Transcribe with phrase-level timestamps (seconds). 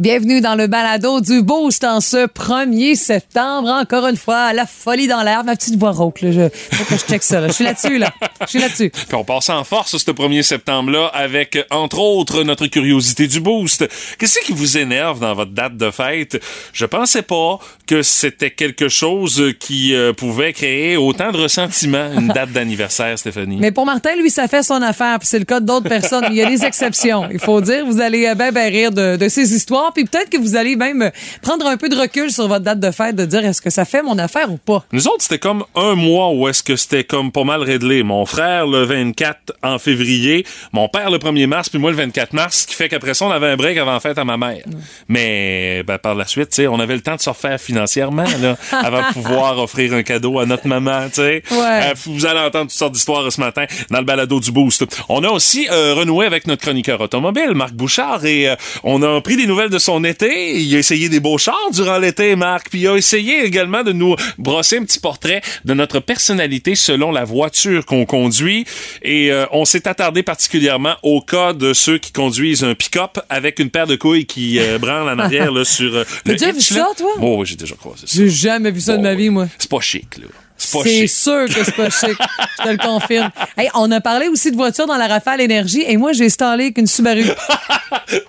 [0.00, 3.68] Bienvenue dans le balado du Boost en ce 1er septembre.
[3.68, 5.44] Encore une fois, la folie dans l'air.
[5.44, 6.32] Ma petite voix rauque, là.
[6.32, 7.48] Je, faut que je check ça, là.
[7.48, 8.10] Je suis là-dessus, là.
[8.40, 8.88] Je suis là-dessus.
[8.88, 13.86] Puis on passe en force ce 1er septembre-là avec, entre autres, notre curiosité du Boost.
[14.18, 16.42] Qu'est-ce qui vous énerve dans votre date de fête?
[16.72, 22.28] Je pensais pas que c'était quelque chose qui euh, pouvait créer autant de ressentiments, une
[22.34, 23.58] date d'anniversaire, Stéphanie.
[23.60, 26.24] Mais pour Martin, lui, ça fait son affaire, puis c'est le cas d'autres personnes.
[26.30, 27.28] Il y a des exceptions.
[27.30, 30.30] Il faut dire, vous allez euh, ben, ben rire de, de ces histoires puis peut-être
[30.30, 31.10] que vous allez même
[31.42, 33.84] prendre un peu de recul sur votre date de fête, de dire est-ce que ça
[33.84, 34.84] fait mon affaire ou pas?
[34.92, 38.02] Nous autres, c'était comme un mois où est-ce que c'était comme pas mal réglé.
[38.02, 42.32] Mon frère le 24 en février, mon père le 1er mars, puis moi le 24
[42.32, 44.36] mars, ce qui fait qu'après ça, on avait un break avant la fête à ma
[44.36, 44.64] mère.
[45.08, 49.08] Mais ben, par la suite, on avait le temps de se refaire financièrement là, avant
[49.08, 51.06] de pouvoir offrir un cadeau à notre maman.
[51.18, 51.42] Ouais.
[51.50, 54.84] Euh, vous allez entendre toutes sortes d'histoires ce matin dans le balado du Boost.
[55.08, 59.20] On a aussi euh, renoué avec notre chroniqueur automobile, Marc Bouchard, et euh, on a
[59.20, 60.60] pris des nouvelles de son été.
[60.60, 62.70] Il a essayé des beaux chars durant l'été, Marc.
[62.70, 67.10] Puis il a essayé également de nous brosser un petit portrait de notre personnalité selon
[67.10, 68.64] la voiture qu'on conduit.
[69.02, 73.58] Et euh, on s'est attardé particulièrement au cas de ceux qui conduisent un pick-up avec
[73.58, 76.52] une paire de couilles qui euh, branle en arrière là, sur euh, le T'as déjà
[76.52, 77.10] vu ça, toi?
[77.20, 78.16] Oh, oui, j'ai déjà croisé ça.
[78.16, 79.48] J'ai jamais vu ça de ma vie, moi.
[79.58, 80.26] C'est pas chic, là.
[80.60, 82.16] C'est sûr que c'est pas chic.
[82.58, 83.30] Je te le confirme.
[83.56, 86.64] Hey, on a parlé aussi de voitures dans la Rafale Énergie et moi, j'ai installé
[86.64, 87.24] avec une Subaru.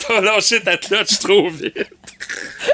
[0.08, 1.88] T'as lâché ta clutch trop vite.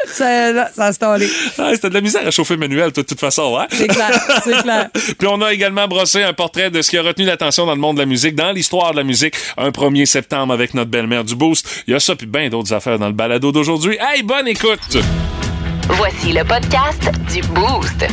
[0.08, 1.28] ça, ça a installé.
[1.58, 3.68] Ah, c'était de la misère à chauffer manuel, de toute façon, hein?
[3.72, 4.12] C'est clair,
[4.44, 4.90] c'est clair.
[5.18, 7.82] Puis on a également brossé un portrait de ce qui a retenu l'attention dans le
[7.82, 11.24] monde de la musique, dans l'histoire de la musique, un 1er septembre avec notre belle-mère
[11.24, 11.84] du Boost.
[11.88, 13.98] Il y a ça puis bien d'autres affaires dans le balado d'aujourd'hui.
[14.00, 14.98] Hey, bonne écoute!
[15.90, 18.06] Voici le podcast du Boost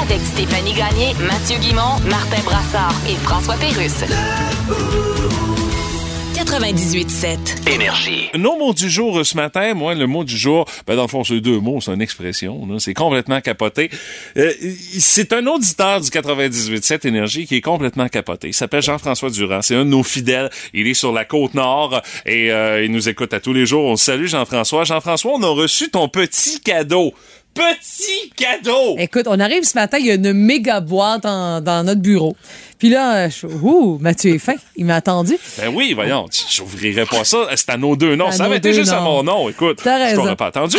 [0.00, 4.04] avec Stéphanie Gagné, Mathieu Guimont, Martin Brassard et François Pérusse.
[6.34, 7.68] 98.7.
[7.68, 8.30] Énergie.
[8.34, 11.24] Nos mots du jour ce matin, moi, le mot du jour, ben dans le fond,
[11.24, 13.90] c'est deux mots, c'est une expression, c'est complètement capoté.
[14.36, 14.52] Euh,
[14.98, 18.48] c'est un auditeur du 98.7 Énergie qui est complètement capoté.
[18.48, 19.62] Il s'appelle Jean-François Durand.
[19.62, 20.48] C'est un de nos fidèles.
[20.72, 23.84] Il est sur la côte nord et euh, il nous écoute à tous les jours.
[23.84, 24.84] On salue Jean-François.
[24.84, 27.14] Jean-François, on a reçu ton petit cadeau
[27.58, 28.96] petit cadeau.
[28.98, 32.36] Écoute, on arrive ce matin, il y a une méga boîte dans notre bureau.
[32.78, 34.54] Puis là, je, ouh, Mathieu est fin.
[34.76, 35.36] Il m'a attendu.
[35.58, 37.48] Ben oui, voyons, j'ouvrirai pas ça.
[37.56, 38.30] C'est à nos deux noms.
[38.30, 39.48] Ça avait été juste à mon nom.
[39.48, 40.76] Écoute, je t'aurais pas attendu.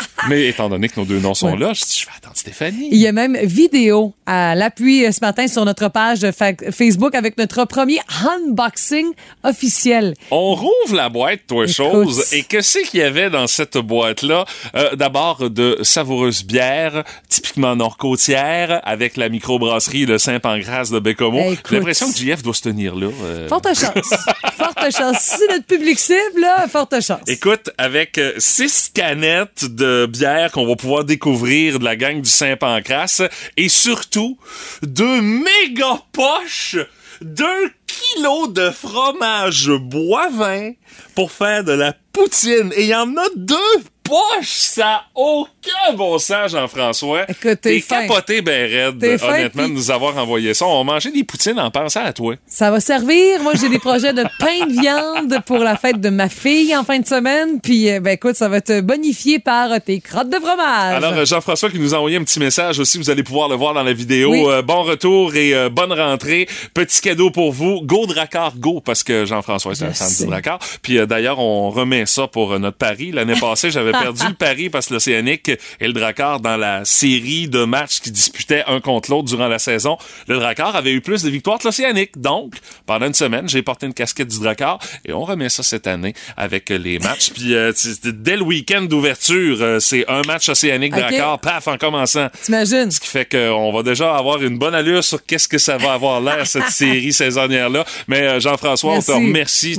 [0.28, 2.88] Mais étant donné que nos deux noms sont là, je dis, je vais attendre Stéphanie.
[2.92, 6.26] Il y a même vidéo à l'appui euh, ce matin sur notre page
[6.70, 10.14] Facebook avec notre premier unboxing officiel.
[10.30, 12.32] On rouvre la boîte, toi, chose.
[12.32, 14.44] Et qu'est-ce qu'il y avait dans cette boîte-là?
[14.76, 21.54] Euh, d'abord, de savoureuses bières, typiquement nord-côtières, avec la microbrasserie Le Saint-Pancras de Bécomo.
[21.68, 23.08] J'ai l'impression que JF doit se tenir là.
[23.24, 23.48] Euh.
[23.48, 23.92] Forte chance.
[24.56, 25.18] forte chance.
[25.18, 27.20] Si c'est notre public cible, là, forte chance.
[27.26, 32.30] Écoute, avec six canettes de de bière qu'on va pouvoir découvrir de la gang du
[32.30, 33.22] Saint-Pancras
[33.56, 34.38] et surtout
[34.82, 36.76] deux méga poches
[37.20, 40.72] d'un kilo de fromage boivin
[41.16, 42.72] pour faire de la poutine.
[42.76, 43.56] Et il y en a deux
[44.04, 45.61] poche, ça a aucun
[45.96, 47.26] bon sens, Jean-François.
[47.60, 50.66] T'es capoté, ben raide, honnêtement, de nous avoir envoyé ça.
[50.66, 52.34] On manger des poutines en pensant à toi.
[52.46, 53.40] Ça va servir.
[53.42, 56.84] Moi, j'ai des projets de pain de viande pour la fête de ma fille en
[56.84, 57.60] fin de semaine.
[57.60, 60.96] Puis, euh, ben écoute, ça va te bonifier par tes crottes de fromage.
[60.96, 62.98] Alors, euh, Jean-François qui nous a envoyé un petit message aussi.
[62.98, 64.50] Vous allez pouvoir le voir dans la vidéo.
[64.50, 66.48] Euh, bon retour et bonne rentrée.
[66.74, 67.80] Petit cadeau pour vous.
[67.82, 70.58] Go Dracar, go, parce que Jean-François, c'est un fan Dracar.
[70.82, 73.12] Puis, d'ailleurs, on remet ça pour notre pari.
[73.12, 77.48] L'année passée, j'avais perdu le pari parce que l'Océanique et le Drakkar, dans la série
[77.48, 79.98] de matchs qui disputaient un contre l'autre durant la saison,
[80.28, 82.20] le Drakkar avait eu plus de victoires que l'Océanique.
[82.20, 82.54] Donc,
[82.86, 86.14] pendant une semaine, j'ai porté une casquette du Drakkar et on remet ça cette année
[86.36, 87.30] avec les matchs.
[87.30, 87.72] Puis euh,
[88.04, 92.28] dès le week-end d'ouverture, euh, c'est un match Océanique Drakkar, paf, en commençant.
[92.42, 92.90] T'imagines?
[92.90, 95.92] Ce qui fait qu'on va déjà avoir une bonne allure sur qu'est-ce que ça va
[95.92, 97.84] avoir l'air, cette série saisonnière-là.
[98.08, 99.76] Mais euh, Jean-François, on te remercie.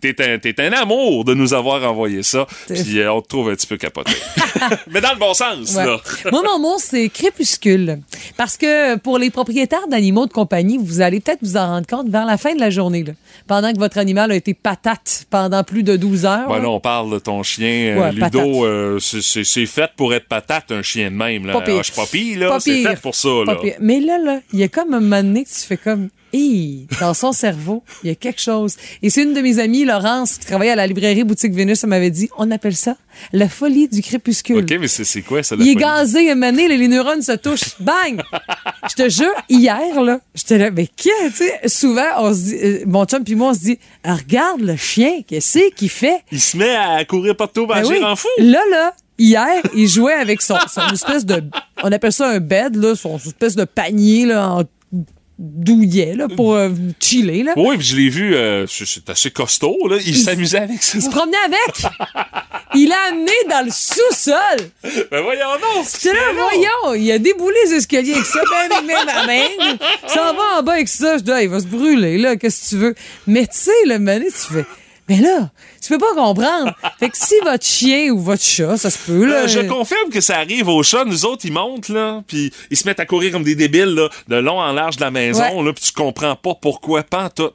[0.00, 2.46] T'es un, un, amour de nous avoir envoyé ça.
[2.68, 3.78] Puis on te trouve un petit peu
[4.90, 5.98] Mais dans le bon sens, là.
[6.30, 8.00] Moi, mon mot, c'est crépuscule.
[8.36, 12.08] Parce que pour les propriétaires d'animaux de compagnie, vous allez peut-être vous en rendre compte
[12.08, 13.12] vers la fin de la journée, là,
[13.46, 16.48] pendant que votre animal a été patate pendant plus de 12 heures.
[16.48, 18.64] Ben là, on parle de ton chien, euh, Ludo.
[18.64, 21.46] Euh, c'est fait pour être patate, un chien de même.
[21.46, 21.54] Là.
[21.54, 21.82] Pas pire.
[21.96, 22.60] Ah, là.
[22.60, 23.56] C'est fait pour ça, là.
[23.80, 26.86] Mais là, là, il y a comme un moment donné que tu fais comme Hi,
[27.00, 28.76] dans son cerveau, il y a quelque chose.
[29.02, 31.90] Et c'est une de mes amies, Laurence, qui travaillait à la librairie Boutique Vénus, elle
[31.90, 32.96] m'avait dit, on appelle ça
[33.32, 34.58] la folie du crépuscule.
[34.58, 35.56] OK, mais c'est quoi ça?
[35.56, 37.74] la Il est gazé, mané, les neurones se touchent.
[37.80, 38.22] Bang!
[38.88, 42.56] Je te jure, hier, là, j'étais là, mais qu'est-ce, tu sais, souvent, on se dit,
[42.62, 46.22] euh, mon chum puis moi, on se dit, Ah, regarde le chien, qu'est-ce qu'il fait?
[46.30, 48.02] Il se met à courir partout, Ben oui.
[48.04, 48.28] en fou.
[48.38, 51.42] Là, là, hier, il jouait avec son, son espèce de,
[51.82, 54.62] on appelle ça un bed, là, son espèce de panier, là, en
[55.42, 56.68] douillet, là, pour euh,
[57.00, 57.54] chiller, là.
[57.56, 59.96] Oui, puis je l'ai vu, euh, c'est- assez costaud, là.
[60.04, 60.98] Il s'amusait avec ça.
[60.98, 61.92] Il se promenait avec.
[62.74, 64.68] Il l'a amené dans le sous-sol.
[65.10, 65.84] Ben voyons donc!
[65.86, 69.46] C'est là, voyons, il a déboulé les escaliers avec ça, ben, mes ma main.
[70.06, 71.16] Ça va en bas avec ça.
[71.18, 72.94] Je dis, Ah, il va se brûler, là, qu'est-ce que tu veux?
[73.26, 74.66] Mais tu sais, le mané, tu fais,
[75.08, 75.50] mais là,
[75.82, 76.72] tu peux pas comprendre.
[76.98, 79.34] Fait que si votre chien ou votre chat, ça se peut, là.
[79.44, 81.04] Euh, je confirme que ça arrive aux chats.
[81.04, 84.08] Nous autres, ils montent, là, puis ils se mettent à courir comme des débiles, là,
[84.28, 85.64] de long en large de la maison, Ouais.
[85.64, 87.50] là, puis tu comprends pas pourquoi, pas en tout.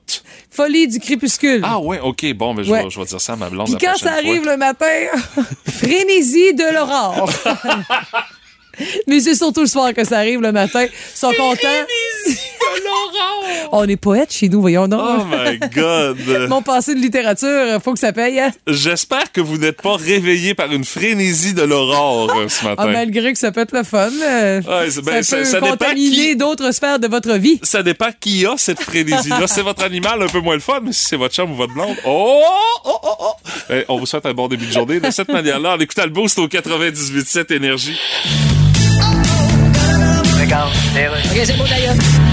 [0.49, 1.61] Folie du crépuscule.
[1.63, 2.83] Ah ouais, OK, bon, ben, je, Ouais.
[2.83, 4.51] vais, je vais dire ça à ma blonde Puis la quand ça arrive fois.
[4.53, 4.85] le matin,
[5.67, 7.29] frénésie de l'aurore.
[9.07, 10.83] Mais c'est surtout le soir que ça arrive le matin.
[10.85, 11.67] Ils sont contents.
[13.71, 15.01] On est poète chez nous, voyons donc.
[15.03, 16.17] Oh my God!
[16.49, 18.39] Mon passé de littérature, faut que ça paye.
[18.39, 18.51] hein?
[18.67, 22.83] J'espère que vous n'êtes pas réveillé par une frénésie de l'aurore euh, ce matin.
[22.87, 24.09] Ah, malgré que ça peut être le fun.
[24.23, 27.59] euh, Ouais, ben, ça peut ça contaminer qui- d'autres sphères de votre vie.
[27.63, 29.47] Ça dépend qui a cette frénésie-là.
[29.47, 31.73] c'est votre animal un peu moins le fun, mais si c'est votre chum ou votre
[31.73, 32.41] blonde, oh,
[32.85, 33.31] oh, oh, oh.
[33.69, 34.99] Ben, on vous souhaite un bon début de journée.
[34.99, 37.97] De cette manière-là, en écoutant le boost au 98.7 Énergie.
[40.37, 40.84] Legal.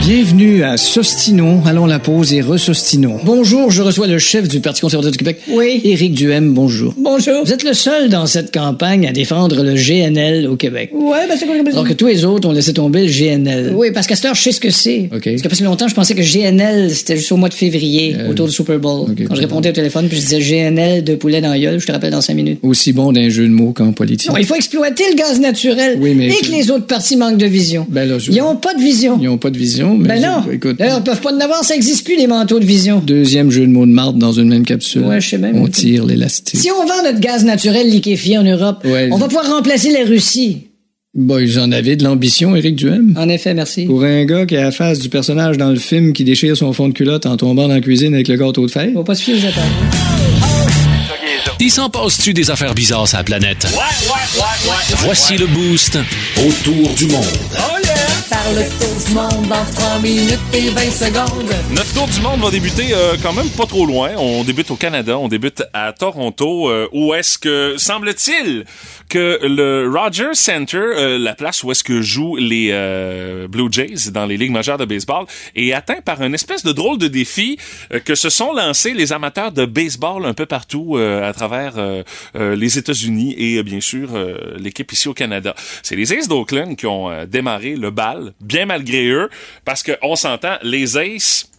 [0.04, 1.60] Bienvenue à Sostino.
[1.66, 3.18] Allons la pause et resostinons.
[3.24, 5.38] Bonjour, je reçois le chef du Parti conservateur du Québec.
[5.48, 5.80] Oui.
[5.82, 6.94] Éric Duhem, bonjour.
[6.96, 7.44] Bonjour.
[7.44, 10.90] Vous êtes le seul dans cette campagne à défendre le GNL au Québec.
[10.92, 13.72] Ouais, ben c'est quoi Alors que tous les autres ont laissé tomber le GNL.
[13.74, 15.08] Oui, parce qu'à cette heure, je sais ce que c'est.
[15.12, 15.24] OK.
[15.24, 18.46] Parce que passé longtemps, je pensais que GNL, c'était juste au mois de février, autour
[18.46, 19.08] du Super Bowl.
[19.26, 21.90] Quand je répondais au téléphone, puis je disais GNL de poulet dans gueule, je te
[21.90, 22.60] rappelle dans cinq minutes.
[22.62, 24.30] Aussi bon d'un jeu de mots qu'en politique.
[24.30, 25.98] Non, il faut exploiter le gaz naturel.
[26.00, 27.86] Oui, mais- Et que les autres partis manquent de vision.
[27.88, 29.18] Ben là, je- Ils ont pas de vision.
[29.20, 30.08] Ils ont pas de vision, mais.
[30.08, 30.52] Ben je- non.
[30.52, 30.76] Écoute.
[30.78, 33.00] D'ailleurs, ils peuvent pas en avoir, ça existe plus, les manteaux de vision.
[33.04, 35.02] Deuxième jeu de mots de marde dans une même capsule.
[35.02, 35.56] Ouais, je sais même.
[35.60, 36.58] On tire l'élastique.
[36.60, 39.08] Si on vend notre gaz naturel liquéfié en Europe, Ouais.
[39.12, 40.68] on va pouvoir remplacer la Russie.
[41.14, 43.14] Boy, j'en avais de l'ambition, Éric Duhem.
[43.18, 43.84] En effet, merci.
[43.84, 46.72] Pour un gars qui a la face du personnage dans le film qui déchire son
[46.72, 48.94] fond de culotte en tombant dans la cuisine avec le gâteau de fête.
[48.94, 49.62] Faut pas se fier aux attaques.
[51.60, 53.66] Il s'en passe-tu des affaires bizarres sur la planète?
[55.04, 55.98] Voici le boost
[56.44, 57.81] autour du monde.
[58.32, 61.54] Par le tour du monde dans 3 minutes et 20 secondes.
[61.70, 64.12] Notre tour du monde va débuter euh, quand même pas trop loin.
[64.16, 68.64] On débute au Canada, on débute à Toronto, euh, où est-ce que, semble-t-il,
[69.12, 74.10] que le Rogers Center, euh, la place où est-ce que jouent les euh, Blue Jays
[74.10, 77.58] dans les ligues majeures de baseball, est atteint par une espèce de drôle de défi
[77.92, 81.74] euh, que se sont lancés les amateurs de baseball un peu partout euh, à travers
[81.76, 82.02] euh,
[82.56, 84.08] les États-Unis et bien sûr
[84.56, 85.54] l'équipe ici au Canada.
[85.82, 89.28] C'est les Aces d'Oakland qui ont démarré le bal, bien malgré eux,
[89.66, 91.51] parce que on s'entend, les Aces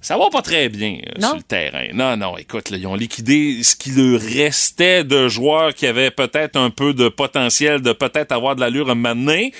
[0.00, 1.86] ça va pas très bien euh, sur le terrain.
[1.92, 6.10] Non, non, écoute, là, ils ont liquidé ce qui leur restait de joueurs qui avaient
[6.10, 9.52] peut-être un peu de potentiel de peut-être avoir de l'allure un moment donné.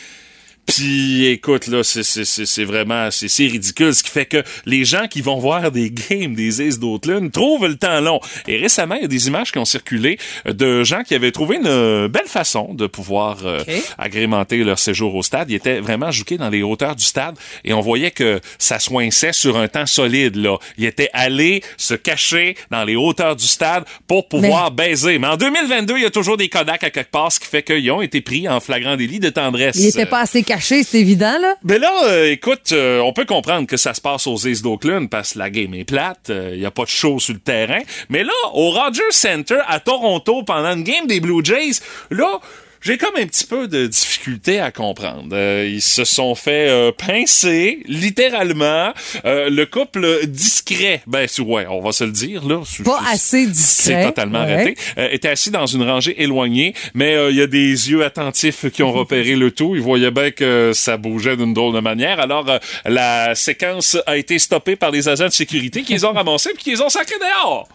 [0.68, 5.38] Puis écoute là, c'est vraiment c'est ridicule ce qui fait que les gens qui vont
[5.38, 8.20] voir des games des Aces d'Oakland trouvent le temps long.
[8.46, 11.56] Et récemment, il y a des images qui ont circulé de gens qui avaient trouvé
[11.56, 13.62] une belle façon de pouvoir euh,
[13.96, 15.50] agrémenter leur séjour au stade.
[15.50, 19.32] Ils étaient vraiment joués dans les hauteurs du stade et on voyait que ça soinçait
[19.32, 20.58] sur un temps solide là.
[20.76, 25.18] Ils étaient allés se cacher dans les hauteurs du stade pour pouvoir baiser.
[25.18, 27.62] Mais en 2022, il y a toujours des Kodak à quelque part, ce qui fait
[27.62, 29.76] qu'ils ont été pris en flagrant délit de tendresse.
[29.76, 30.82] Il était pas assez caché,
[31.20, 31.54] là.
[31.64, 35.08] Mais là, euh, écoute, euh, on peut comprendre que ça se passe aux Aces d'Oakland
[35.08, 37.80] parce que la game est plate, il y a pas de show sur le terrain.
[38.08, 42.40] Mais là, au Rogers Center à Toronto, pendant une game des Blue Jays, là,
[42.80, 45.28] j'ai comme un petit peu de difficulté à comprendre.
[45.32, 48.92] Euh, ils se sont fait euh, pincer, littéralement.
[49.24, 52.60] Euh, le couple discret, ben ouais, on va se le dire là.
[52.84, 54.02] Pas assez discret.
[54.02, 54.52] C'est totalement Ouais.
[54.52, 54.74] arrêté.
[54.98, 58.70] Euh, était assis dans une rangée éloignée, mais euh, il y a des yeux attentifs
[58.70, 59.74] qui ont repéré le tout.
[59.74, 62.20] Ils voyaient bien que ça bougeait d'une drôle de manière.
[62.20, 66.12] Alors, euh, la séquence a été stoppée par les agents de sécurité qui les ont
[66.12, 67.68] ramassés puis qui les ont sacrés dehors.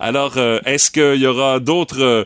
[0.00, 2.24] Alors, euh, est-ce qu'il y aura d'autres euh,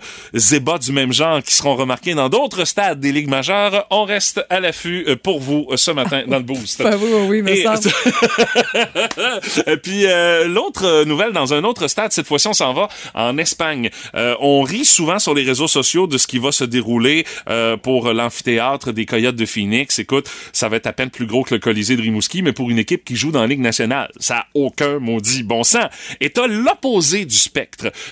[0.52, 3.86] ébats du même genre qui seront remarqués dans d'autres stades des ligues majeures?
[3.90, 6.82] On reste à l'affût euh, pour vous euh, ce matin dans le boost.
[7.28, 7.74] Oui, mais Et- ça.
[9.66, 13.36] Et puis euh, l'autre nouvelle dans un autre stade, cette fois-ci on s'en va en
[13.38, 13.90] Espagne.
[14.14, 17.76] Euh, on rit souvent sur les réseaux sociaux de ce qui va se dérouler euh,
[17.76, 19.98] pour l'amphithéâtre des Coyotes de Phoenix.
[19.98, 22.70] Écoute, ça va être à peine plus gros que le Colisée de Rimouski, mais pour
[22.70, 25.86] une équipe qui joue dans la Ligue nationale, ça a aucun maudit bon sens.
[26.20, 27.65] Et t'as l'opposé du spectre.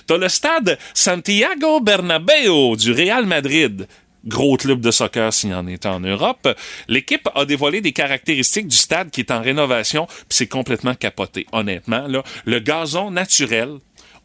[0.07, 3.87] T'as le stade Santiago Bernabéu du Real Madrid
[4.25, 6.47] gros club de soccer s'il y en est en Europe.
[6.87, 11.45] L'équipe a dévoilé des caractéristiques du stade qui est en rénovation, puis c'est complètement capoté,
[11.51, 12.07] honnêtement.
[12.45, 13.77] Le gazon naturel,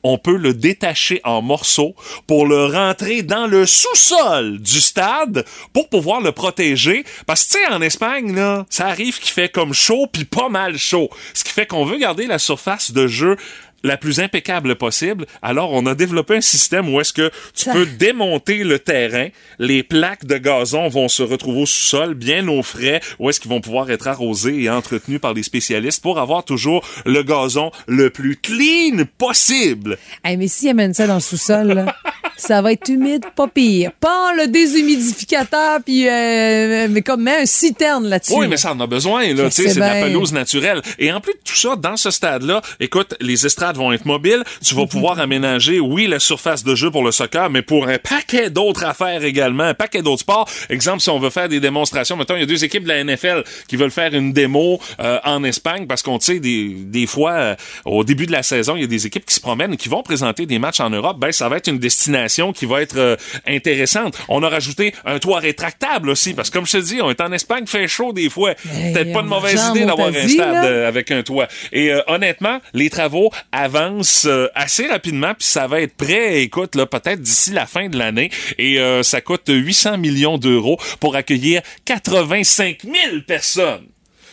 [0.02, 1.94] on peut le détacher en morceaux
[2.26, 7.04] pour le rentrer dans le sous-sol du stade pour pouvoir le protéger.
[7.26, 10.78] Parce que, tu sais, en Espagne, ça arrive qu'il fait comme chaud puis pas mal
[10.78, 11.10] chaud.
[11.34, 13.36] Ce qui fait qu'on veut garder la surface de jeu
[13.82, 15.26] la plus impeccable possible.
[15.42, 19.28] Alors, on a développé un système où est-ce que tu Ça- peux démonter le terrain,
[19.58, 23.50] les plaques de gazon vont se retrouver au sous-sol, bien au frais, où est-ce qu'ils
[23.50, 28.10] vont pouvoir être arrosés et entretenus par des spécialistes pour avoir toujours le gazon le
[28.10, 29.98] plus clean possible.
[30.24, 31.86] Hey, mais s'ils amènent ça dans le sous-sol,
[32.36, 33.92] ça va être humide, pas pire.
[34.00, 38.34] Pas le déshumidificateur, puis euh, mais comme met un citerne là-dessus.
[38.36, 39.44] Oui, mais ça en a besoin, là.
[39.44, 40.82] Tu sais, c'est de la pelouse naturelle.
[40.98, 44.42] Et en plus de tout ça, dans ce stade-là, écoute, les estrades vont être mobiles.
[44.64, 47.98] Tu vas pouvoir aménager, oui, la surface de jeu pour le soccer, mais pour un
[47.98, 50.48] paquet d'autres affaires également, un paquet d'autres sports.
[50.68, 53.04] Exemple, si on veut faire des démonstrations, mettons, il y a deux équipes de la
[53.04, 57.06] NFL qui veulent faire une démo euh, en Espagne parce qu'on, tu sais, des, des
[57.06, 59.72] fois, euh, au début de la saison, il y a des équipes qui se promènent
[59.72, 61.18] et qui vont présenter des matchs en Europe.
[61.18, 64.16] Ben, ça va être une destination qui va être euh, intéressante.
[64.28, 67.20] On a rajouté un toit rétractable aussi parce que, comme je te dis, on est
[67.20, 68.54] en Espagne, fait chaud des fois.
[68.54, 71.48] Peut-être pas une en mauvaise idée d'avoir un stade euh, avec un toit.
[71.72, 76.74] Et euh, honnêtement, les travaux avancent euh, assez rapidement, puis ça va être prêt, écoute,
[76.74, 78.30] là, peut-être d'ici la fin de l'année.
[78.58, 82.94] Et euh, ça coûte 800 millions d'euros pour accueillir 85 000
[83.26, 83.86] personnes.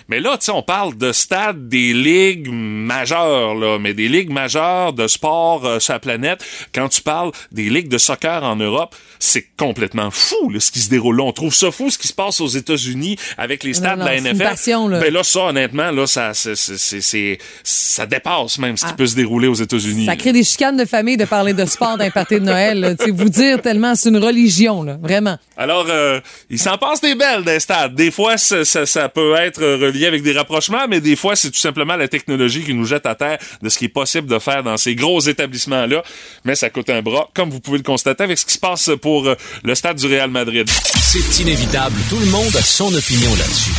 [0.09, 4.31] Mais là, tu sais, on parle de stade des ligues majeures, là, mais des ligues
[4.31, 6.43] majeures de sport euh, sur la planète.
[6.73, 10.79] Quand tu parles des ligues de soccer en Europe, c'est complètement fou là, ce qui
[10.79, 11.23] se déroule là.
[11.23, 14.09] On trouve ça fou ce qui se passe aux États-Unis avec les stades non, de
[14.09, 14.43] la NFL.
[14.43, 14.99] passion, là.
[14.99, 18.97] Ben là, ça, honnêtement, là, ça, c'est, c'est, c'est- ça dépasse même ce qui Ah.
[18.97, 20.05] peut se dérouler aux États-Unis.
[20.05, 22.95] Ça crée des chicanes de famille de parler de sport d'un party de Noël.
[22.99, 25.37] sais, vous dire tellement, c'est une religion, là, vraiment.
[25.57, 27.95] Alors, euh, il s'en passe des belles des stades.
[27.95, 31.35] Des fois, ça, ça, ça peut être euh, relié avec des rapprochements, mais des fois,
[31.35, 34.27] c'est tout simplement la technologie qui nous jette à terre de ce qui est possible
[34.27, 36.03] de faire dans ces gros établissements-là.
[36.45, 38.91] Mais ça coûte un bras, comme vous pouvez le constater avec ce qui se passe
[39.01, 40.69] pour euh, le stade du Real Madrid.
[40.69, 41.95] C'est inévitable.
[42.09, 43.71] Tout le monde a son opinion là-dessus.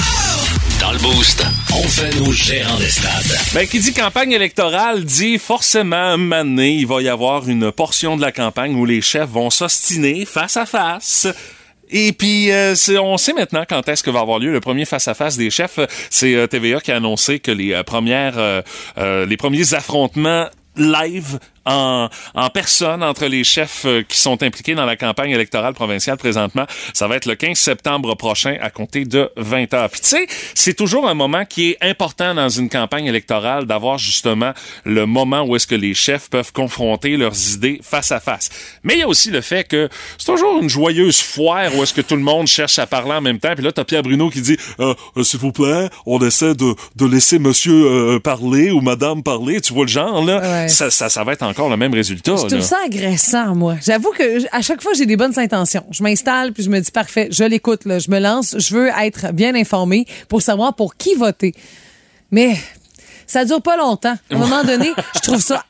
[0.81, 1.45] Dans le Boost,
[1.75, 3.39] on fait nos gérants des stades.
[3.53, 7.73] Ben, qui dit campagne électorale dit forcément, un moment donné, il va y avoir une
[7.73, 11.27] portion de la campagne où les chefs vont s'ostiner face à face.
[11.91, 15.37] Et puis, euh, on sait maintenant quand est-ce que va avoir lieu le premier face-à-face
[15.37, 15.79] des chefs.
[16.11, 21.39] C'est euh, TVA qui a annoncé que les euh, premières, euh, les premiers affrontements live
[21.65, 26.17] en, en personne entre les chefs euh, qui sont impliqués dans la campagne électorale provinciale
[26.17, 26.67] présentement.
[26.95, 29.91] Ça va être le 15 septembre prochain à compter de 20 heures.
[29.91, 33.99] Puis tu sais, c'est toujours un moment qui est important dans une campagne électorale d'avoir
[33.99, 34.53] justement
[34.85, 38.51] le moment où est-ce que les chefs peuvent confronter leurs idées face à face.
[38.83, 41.95] Mais il y a aussi le fait que c'est toujours une joyeuse foire où est-ce
[41.95, 43.55] que tout le monde cherche à parler en même temps.
[43.55, 46.75] Puis là, t'as Pierre Bruno qui dit Euh, euh, s'il vous plaît, on essaie de,
[46.97, 49.61] de laisser monsieur euh, parler ou madame parler.
[49.61, 50.41] Tu vois le genre, là?
[50.41, 50.69] Ouais.
[50.69, 52.37] Ça, ça, ça va être encore le même résultat.
[52.37, 52.49] Je là.
[52.49, 53.77] trouve ça agressant, moi.
[53.85, 55.85] J'avoue que à chaque fois, j'ai des bonnes intentions.
[55.91, 58.91] Je m'installe, puis je me dis, parfait, je l'écoute, là, je me lance, je veux
[59.03, 61.55] être bien informé pour savoir pour qui voter.
[62.31, 62.57] Mais
[63.27, 64.17] ça dure pas longtemps.
[64.31, 65.65] À un moment donné, je trouve ça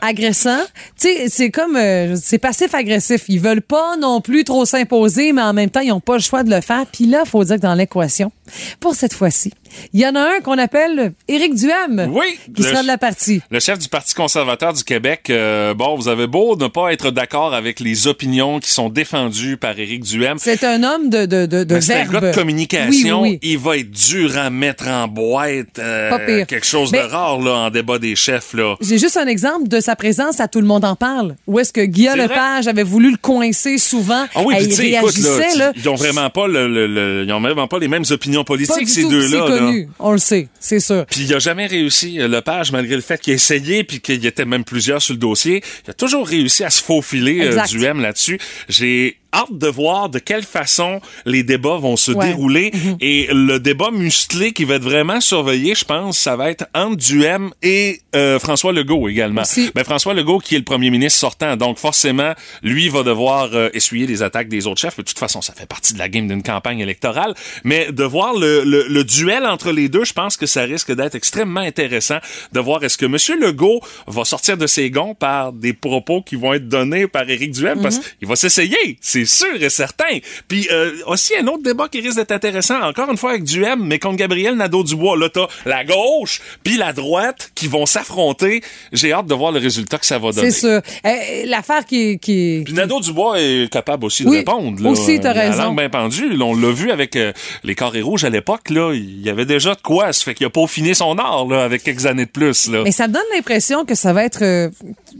[0.00, 0.60] agressant.
[1.00, 3.24] Tu sais, c'est comme, euh, c'est passif-agressif.
[3.28, 6.22] Ils veulent pas non plus trop s'imposer, mais en même temps, ils ont pas le
[6.22, 6.84] choix de le faire.
[6.92, 8.30] Puis là, faut dire que dans l'équation,
[8.78, 9.52] pour cette fois-ci,
[9.92, 12.08] il y en a un qu'on appelle Éric Duhem.
[12.12, 13.40] Oui, Qui sera de la partie.
[13.50, 17.10] Le chef du Parti conservateur du Québec, euh, bon, vous avez beau ne pas être
[17.10, 20.36] d'accord avec les opinions qui sont défendues par Éric Duhem.
[20.38, 23.22] C'est un homme de, de, de, C'est un gars de communication.
[23.22, 23.50] Oui, oui, oui.
[23.50, 25.78] Il va être dur à mettre en boîte.
[25.78, 26.46] euh, Pas pire.
[26.46, 28.54] quelque chose Mais- de rare là, en débat des chefs.
[28.54, 28.76] Là.
[28.80, 31.36] J'ai juste un exemple de sa présence à Tout le monde en parle.
[31.46, 32.16] Où est-ce que Guillaume.
[32.16, 34.26] Lepage avait voulu le coincer souvent.
[34.34, 35.16] Ah oui, puis il tu sais, écoute,
[35.56, 38.44] là, ils ont vraiment pas le, le- le- ils ont vraiment pas les mêmes opinions
[38.44, 39.46] politiques ces deux-là.
[39.70, 39.86] Là.
[39.98, 41.06] On le sait, c'est sûr.
[41.06, 44.22] Puis il a jamais réussi, euh, Lepage, malgré le fait qu'il a essayé puis qu'il
[44.22, 47.62] y était même plusieurs sur le dossier, il a toujours réussi à se faufiler euh,
[47.64, 48.38] du M là-dessus.
[48.68, 52.26] J'ai hâte de voir de quelle façon les débats vont se Ouais.
[52.28, 52.70] dérouler.
[52.74, 52.96] Mhm.
[53.00, 56.96] Et le débat musclé qui va être vraiment surveillé, je pense, ça va être entre
[56.96, 59.42] Duhem et euh, François Legault également.
[59.42, 59.70] Aussi.
[59.74, 63.70] Ben, François Legault qui est le premier ministre sortant, donc forcément, lui va devoir euh,
[63.72, 64.94] essuyer les attaques des autres chefs.
[64.98, 67.34] Mais de toute façon, ça fait partie de la game d'une campagne électorale.
[67.64, 70.92] Mais de voir le, le, le duel entre les deux, je pense que ça risque
[70.94, 72.18] d'être extrêmement intéressant
[72.52, 73.16] de voir est-ce que M.
[73.40, 77.52] Legault va sortir de ses gonds par des propos qui vont être donnés par Éric
[77.52, 80.18] Duhem, parce qu'il va s'essayer, c'est sûr et certain.
[80.48, 83.84] Puis euh, aussi un autre débat qui risque d'être intéressant, encore une fois avec Duhem,
[83.84, 85.16] mais contre Gabriel Nadeau-Dubois.
[85.16, 88.62] Là, t'as la gauche puis la droite qui vont s'affronter.
[88.92, 90.50] J'ai hâte de voir le résultat que ça va donner.
[90.50, 90.80] C'est sûr.
[91.06, 94.82] Euh, L'affaire qui, qui, Puis Nadeau-Dubois est capable aussi de répondre.
[94.82, 94.90] Là.
[94.90, 95.62] aussi, t'as a La raison.
[95.64, 96.36] langue bien pendue.
[96.36, 97.32] Là, on l'a vu avec euh,
[97.64, 98.70] les carrés rouges à l'époque.
[98.70, 100.12] Là, il y avait déjà de quoi.
[100.12, 102.68] Ça fait qu'il a peaufiné son art là, avec quelques années de plus.
[102.68, 102.82] Là.
[102.84, 104.70] Mais ça me donne l'impression que ça va être euh,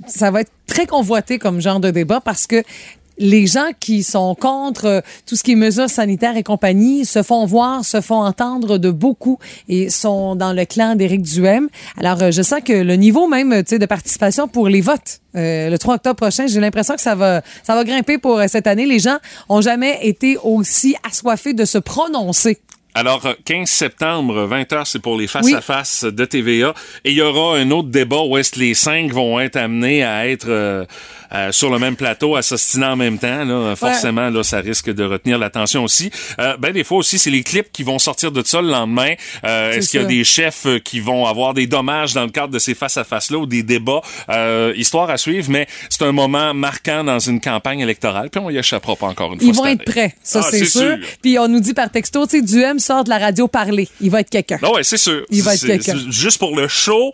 [0.07, 2.63] ça va être très convoité comme genre de débat parce que
[3.19, 7.23] les gens qui sont contre euh, tout ce qui est mesures sanitaires et compagnie se
[7.23, 9.39] font voir, se font entendre de beaucoup
[9.69, 11.69] et sont dans le clan d'Éric Duhem.
[11.99, 15.71] Alors, euh, je sens que le niveau même sais, de participation pour les votes euh,
[15.71, 18.67] le 3 octobre prochain, j'ai l'impression que ça va, ça va grimper pour euh, cette
[18.67, 18.85] année.
[18.87, 19.17] Les gens
[19.49, 22.59] ont jamais été aussi assoiffés de se prononcer.
[22.95, 25.29] Alors, euh, 15 septembre, 20h, c'est pour les Oui.
[25.29, 26.75] face-à-face de TVA.
[27.07, 30.05] Et il y aura un autre débat où est-ce que les cinq vont être amenés
[30.05, 30.85] à être euh,
[31.35, 33.45] euh, sur le même plateau, à s'ostiner en même temps.
[33.45, 33.75] Là.
[33.77, 36.11] Forcément, là, ça risque de retenir l'attention aussi.
[36.39, 39.15] Euh, ben, des fois aussi, c'est les clips qui vont sortir de ça le lendemain.
[39.45, 42.31] Euh, est-ce qu'il y a des chefs euh, qui vont avoir des dommages dans le
[42.31, 44.01] cadre de ces face-à-face-là ou des débats?
[44.29, 48.31] Euh, histoire à suivre, mais c'est un moment marquant dans une campagne électorale.
[48.31, 49.49] Puis on y échappera pas encore une fois.
[49.49, 50.09] Ils vont cette être année.
[50.09, 50.99] prêts, ça Ah, c'est sûr.
[51.23, 53.89] Puis on nous dit par texto, tu sais, Duhem sort de la radio parler.
[54.01, 54.59] Il va être quelqu'un.
[54.63, 55.25] Ah ouais, c'est sûr.
[55.31, 55.97] Il va être quelqu'un.
[56.11, 57.13] Juste pour le show.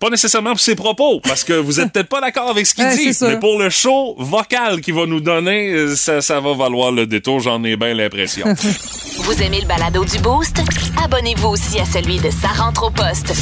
[0.00, 2.84] Pas nécessairement pour ses propos, parce que vous êtes peut-être pas d'accord avec ce qu'il
[2.94, 6.52] Ouais, dit, mais pour le show vocal qu'il va nous donner, euh, ça, ça va
[6.54, 8.46] valoir le détour, j'en ai bien l'impression.
[9.18, 10.60] Vous aimez le balado du Boost?
[11.02, 13.32] Abonnez-vous aussi à celui de Sa rentre au poste.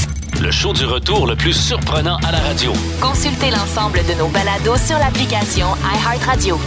[0.41, 2.73] Le show du retour le plus surprenant à la radio.
[3.01, 6.61] Consultez l'ensemble de nos balados sur l'application iHeartRadio.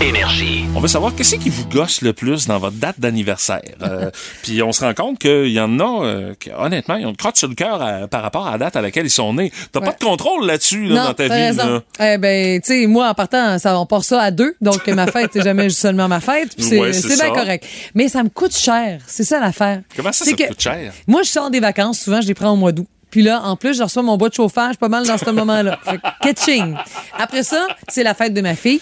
[0.00, 0.64] Énergie.
[0.74, 3.60] on veut savoir qu'est-ce qui vous gosse le plus dans votre date d'anniversaire?
[3.82, 4.10] Euh,
[4.42, 7.16] Puis on se rend compte qu'il y en a, euh, qui, honnêtement, ils ont une
[7.16, 9.52] crotte sur le cœur à- par rapport à la date à laquelle ils sont nés.
[9.72, 11.30] T'as pas de contrôle là-dessus là, dans ta vie.
[11.32, 11.82] raison.
[11.98, 12.14] là.
[12.14, 14.54] Eh ben, tu sais, moi, en partant, ça, on part ça à deux.
[14.62, 16.50] Donc, ma fête, c'est jamais seulement ma fête.
[16.58, 17.66] C'est Ouais, bien correct.
[17.94, 19.00] Mais ça me coûte cher.
[19.06, 19.82] C'est ça l'affaire.
[19.94, 20.92] Comment ça, ça que coûte cher?
[21.06, 22.00] Moi, je sors des vacances.
[22.00, 22.86] Souvent, je les prends au mois d'août.
[23.10, 25.78] Puis là, en plus, je reçois mon bois de chauffage pas mal dans ce moment-là.
[25.84, 26.74] Fait que, catching.
[27.18, 28.80] Après ça, c'est la fête de ma fille.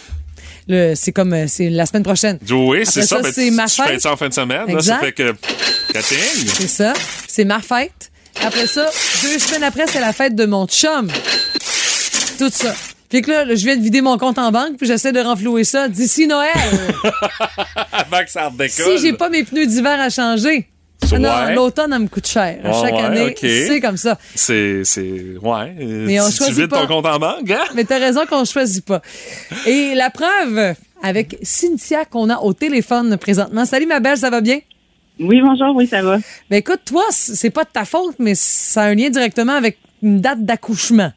[0.68, 2.38] C'est comme, euh, c'est la semaine prochaine.
[2.50, 3.16] Oui, c'est ça.
[3.16, 4.00] ça, ben, c'est ma tu fais fête.
[4.00, 4.66] ça en fin de semaine.
[4.66, 5.34] Là, ça fait que...
[5.94, 6.92] C'est ça.
[7.26, 8.10] C'est ma fête.
[8.44, 8.88] Après ça,
[9.22, 11.10] deux semaines après, c'est la fête de mon chum.
[12.38, 12.74] Tout ça.
[13.08, 15.64] Puis que là, je viens de vider mon compte en banque, puis j'essaie de renflouer
[15.64, 16.52] ça d'ici Noël.
[17.92, 20.68] Avant que ça si j'ai pas mes pneus d'hiver à changer.
[21.10, 21.54] Ah non, Ouais.
[21.54, 22.58] l'automne, elle me coûte cher.
[22.64, 24.18] À chaque ouais, année, c'est comme ça.
[24.34, 25.74] C'est, c'est, ouais.
[25.78, 26.80] Mais on si tu choisit vides pas.
[26.82, 27.64] ton compte en banque, hein?
[27.74, 29.00] Mais t'as raison qu'on choisit pas.
[29.66, 33.64] Et la preuve, avec Cynthia qu'on a au téléphone présentement.
[33.64, 34.58] Salut ma belle, ça va bien?
[35.20, 36.18] Oui, bonjour, oui, ça va.
[36.50, 39.78] Ben écoute, toi, c'est pas de ta faute, mais ça a un lien directement avec
[40.02, 41.10] une date d'accouchement.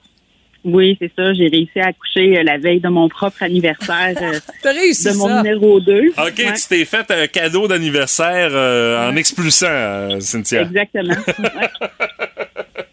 [0.63, 1.33] Oui, c'est ça.
[1.33, 5.17] J'ai réussi à accoucher euh, la veille de mon propre anniversaire euh, T'as réussi de
[5.17, 5.37] mon ça.
[5.41, 6.09] numéro 2.
[6.17, 10.61] OK, tu t'es fait un cadeau d'anniversaire euh, en expulsant, euh, Cynthia.
[10.61, 11.15] Exactement.
[11.39, 11.69] Ouais.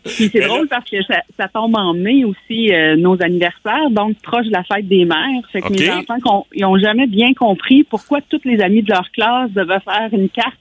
[0.04, 4.16] Puis c'est drôle parce que ça, ça tombe en mai aussi, euh, nos anniversaires, donc
[4.22, 5.18] proche de la fête des mères.
[5.52, 5.78] Fait que OK.
[5.78, 9.50] mes enfants, qu'on- ils ont jamais bien compris pourquoi toutes les amies de leur classe
[9.50, 10.56] devaient faire une carte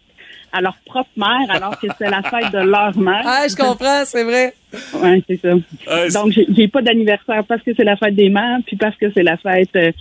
[0.51, 3.21] à leur propre mère alors que c'est la fête de leur mère.
[3.25, 4.53] Ah, je comprends, c'est vrai.
[5.01, 5.49] Ouais, c'est ça.
[5.89, 9.05] Euh, Donc, j'ai- pas d'anniversaire parce que c'est la fête des mères, puis parce que
[9.13, 9.91] c'est la fête euh,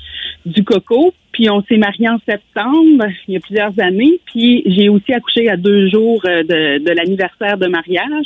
[0.44, 1.12] du coco.
[1.32, 4.18] Puis on s'est mariés en septembre, il y a plusieurs années.
[4.26, 8.24] Puis j'ai aussi accouché à deux jours euh, de, de l'anniversaire de mariage.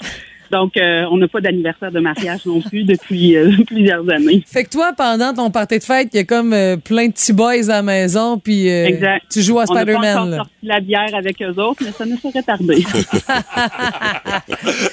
[0.50, 4.42] Donc, euh, on n'a pas d'anniversaire de mariage non plus depuis euh, plusieurs années.
[4.46, 7.12] Fait que toi, pendant ton party de fête, il y a comme euh, plein de
[7.12, 9.26] petits boys à la maison, puis euh, Exact.
[9.30, 10.36] tu joues à On n'a pas Spider-Man.
[10.36, 12.84] sorti la bière avec eux autres, mais ça ne serait tardé.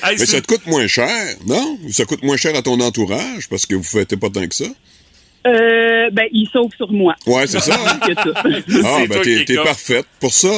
[0.09, 1.09] Mais ça te coûte moins cher,
[1.45, 1.77] non?
[1.91, 4.65] Ça coûte moins cher à ton entourage parce que vous fêtez pas tant que ça.
[5.45, 7.15] Euh, ben, ils sauvent sur moi.
[7.25, 7.75] Ouais, c'est ça.
[7.75, 7.99] hein?
[8.15, 8.31] Ça.
[8.43, 10.49] Ah, C'est ben t'es parfaite pour ça.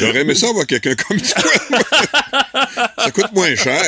[0.00, 1.42] J'aurais aimé ça avoir quelqu'un comme toi.
[2.98, 3.82] ça coûte moins cher.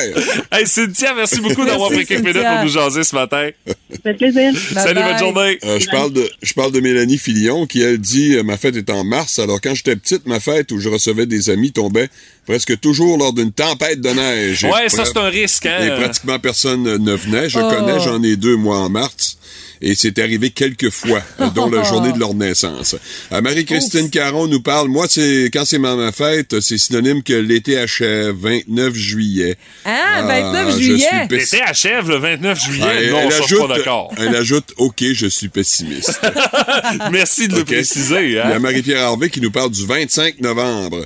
[0.51, 3.49] Hey, Cynthia, merci beaucoup d'avoir pris quelques minutes pour nous jaser ce matin.
[3.67, 4.51] Ça fait plaisir.
[4.53, 5.03] Bye Salut, bye.
[5.11, 5.59] bonne journée.
[5.65, 8.75] Euh, je parle de je parle de Mélanie Filion qui elle dit euh, ma fête
[8.75, 12.09] est en mars alors quand j'étais petite ma fête où je recevais des amis tombait
[12.45, 14.63] presque toujours lors d'une tempête de neige.
[14.63, 15.97] Et Ouais, ça, pra- c'est un risque, Et hein?
[15.99, 17.49] pratiquement personne ne venait.
[17.49, 17.69] Je Oh.
[17.69, 19.37] connais, j'en ai deux moi en mars.
[19.81, 21.21] Et c'est arrivé quelques fois,
[21.55, 22.95] dont la journée de leur naissance.
[23.31, 27.33] Euh, Marie-Christine Caron nous parle, moi, c'est quand c'est ma, ma fête, c'est synonyme que
[27.33, 29.55] l'été achève, 29 juillet.
[29.85, 31.27] Ah, 29 je juillet.
[31.29, 32.85] L'été achève le 29 juillet.
[32.85, 34.11] Ah, non, elle, je suis pas d'accord.
[34.17, 36.19] elle ajoute, OK, je suis pessimiste.
[37.11, 38.25] Merci de le préciser.
[38.25, 38.59] Il y a Hein?
[38.59, 41.05] Marie-Pierre Harvey qui nous parle du 25 novembre.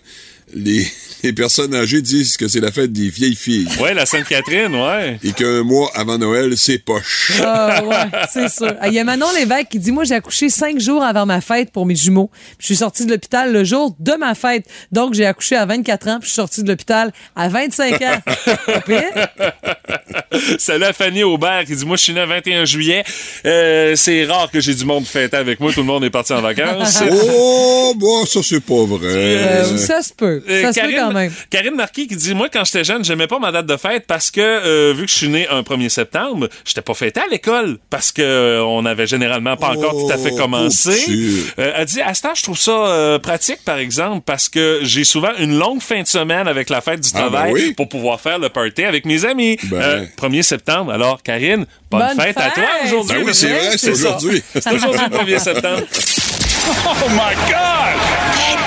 [0.54, 0.86] Les,
[1.24, 3.68] les personnes âgées disent que c'est la fête des vieilles filles.
[3.80, 5.20] Ouais, la Sainte-Catherine, ouais.
[5.24, 7.34] Et qu'un mois avant Noël, c'est poche.
[7.44, 7.96] Ah, ouais,
[8.32, 8.74] c'est sûr.
[8.80, 11.42] Ah, Il y a Manon Lévesque qui dit Moi, j'ai accouché cinq jours avant ma
[11.42, 12.30] fête pour mes jumeaux.
[12.58, 14.66] Puis Je suis sortie de l'hôpital le jour de ma fête.
[14.92, 18.22] Donc, j'ai accouché à 24 ans, puis je suis sortie de l'hôpital à 25 ans.
[20.58, 23.04] Salut à Fanny Aubert qui dit Moi, je suis né le 21 juillet.
[23.46, 25.72] Euh, c'est rare que j'ai du monde fêter avec moi.
[25.72, 27.02] Tout le monde est parti en vacances.
[27.34, 29.08] Oh, bon, ça, c'est pas vrai.
[29.12, 30.42] Euh, ça se peut.
[30.50, 31.32] Euh, Ça se peut quand même.
[31.50, 34.32] Karine Marquis qui dit Moi, quand j'étais jeune, j'aimais pas ma date de fête parce
[34.32, 37.78] que, euh, vu que je suis né un 1er septembre, j'étais pas fêté à l'école
[37.90, 40.98] parce que euh, on avait généralement pas encore tout à fait Oh, commencé.
[41.60, 44.80] Euh, elle dit À ce temps, je trouve ça euh, pratique, par exemple, parce que
[44.84, 47.74] j'ai souvent une longue fin de semaine avec la fête du Ah, ben travail oui.
[47.74, 49.58] pour pouvoir faire le party avec mes amis.
[49.64, 49.78] Ben.
[49.82, 50.92] Euh, 1er septembre.
[50.92, 53.18] Alors, Karine, bonne, Bonne fête, à toi aujourd'hui.
[53.18, 54.44] Ben oui, c'est vrai, c'est aujourd'hui.
[54.54, 55.82] C'est aujourd'hui le 1er septembre.
[56.64, 57.98] Oh my God!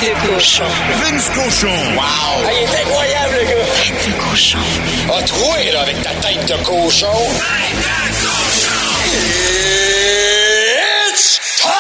[0.01, 0.65] Tête de cochon.
[1.01, 1.69] Vince Cochon.
[2.01, 3.65] Ah, il est incroyable, le gars!
[3.77, 4.59] Tête de cochon.
[5.17, 7.07] A troué, là, avec ta tête de cochon.
[7.37, 8.75] Tête de cochon!
[11.13, 11.71] It's time!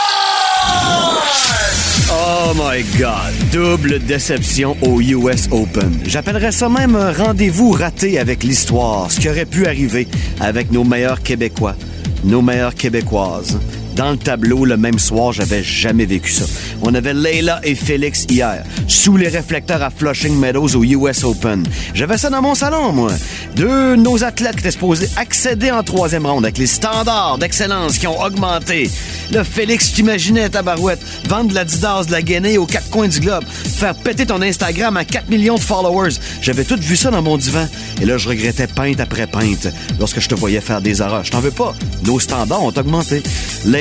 [2.12, 3.32] Oh my God!
[3.52, 5.98] Double déception au US Open.
[6.06, 10.06] J'appellerais ça même un rendez-vous raté avec l'histoire, ce qui aurait pu arriver
[10.40, 11.74] avec nos meilleurs Québécois,
[12.22, 13.58] nos meilleures Québécoises.
[13.96, 16.44] Dans le tableau, le même soir, j'avais jamais vécu ça.
[16.82, 21.64] On avait Leila et Félix hier, sous les réflecteurs à Flushing Meadows au US Open.
[21.94, 23.12] J'avais ça dans mon salon, moi.
[23.54, 27.98] Deux de nos athlètes qui étaient supposés accéder en troisième ronde avec les standards d'excellence
[27.98, 28.90] qui ont augmenté.
[29.32, 33.20] Le Félix, t'imaginais, tabarouette, vendre de la Didas, de la Guinée aux quatre coins du
[33.20, 36.14] globe, faire péter ton Instagram à 4 millions de followers.
[36.42, 37.66] J'avais tout vu ça dans mon divan.
[38.02, 41.24] Et là, je regrettais peinte après peinte lorsque je te voyais faire des erreurs.
[41.24, 41.74] Je t'en veux pas.
[42.04, 43.22] Nos standards ont augmenté.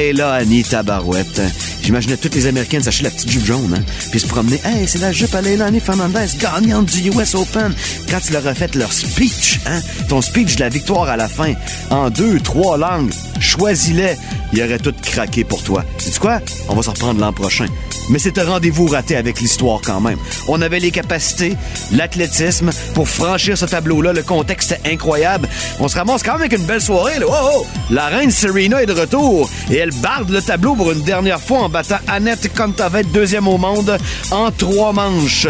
[0.04, 1.42] Leila, Annie, tabarouette.
[1.82, 4.60] J'imaginais toutes les Américaines s'acheter la petite jupe jaune, hein, puis se promener.
[4.66, 7.74] Hey, c'est la jupe à Leila Annie Fernandez, gagnante du US Open.
[8.10, 11.30] Quand tu leur as fait leur speech, hein, ton speech de la victoire à la
[11.30, 11.54] fin,
[11.89, 14.18] en deux, trois langues, choisis-les.
[14.54, 15.84] Ils auraient tout craqué pour toi.
[15.98, 16.39] Sais-tu quoi?
[16.70, 17.66] On va se reprendre l'an prochain.
[18.10, 20.18] Mais c'est un rendez-vous raté avec l'histoire quand même.
[20.48, 21.56] On avait les capacités,
[21.92, 24.13] l'athlétisme pour franchir ce tableau-là.
[24.13, 25.50] Le contexte incroyable.
[25.80, 27.18] On se ramasse quand même avec une belle soirée.
[27.20, 27.26] Là.
[27.30, 27.66] Oh, oh!
[27.89, 31.60] La reine Serena est de retour et elle barde le tableau pour une dernière fois
[31.60, 33.98] en battant Annette Kontaveit, deuxième au monde,
[34.32, 35.48] en trois manches.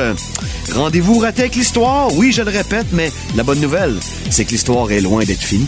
[0.74, 2.14] Rendez-vous raté avec l'histoire?
[2.14, 3.96] Oui, je le répète, mais la bonne nouvelle,
[4.30, 5.68] c'est que l'histoire est loin d'être finie.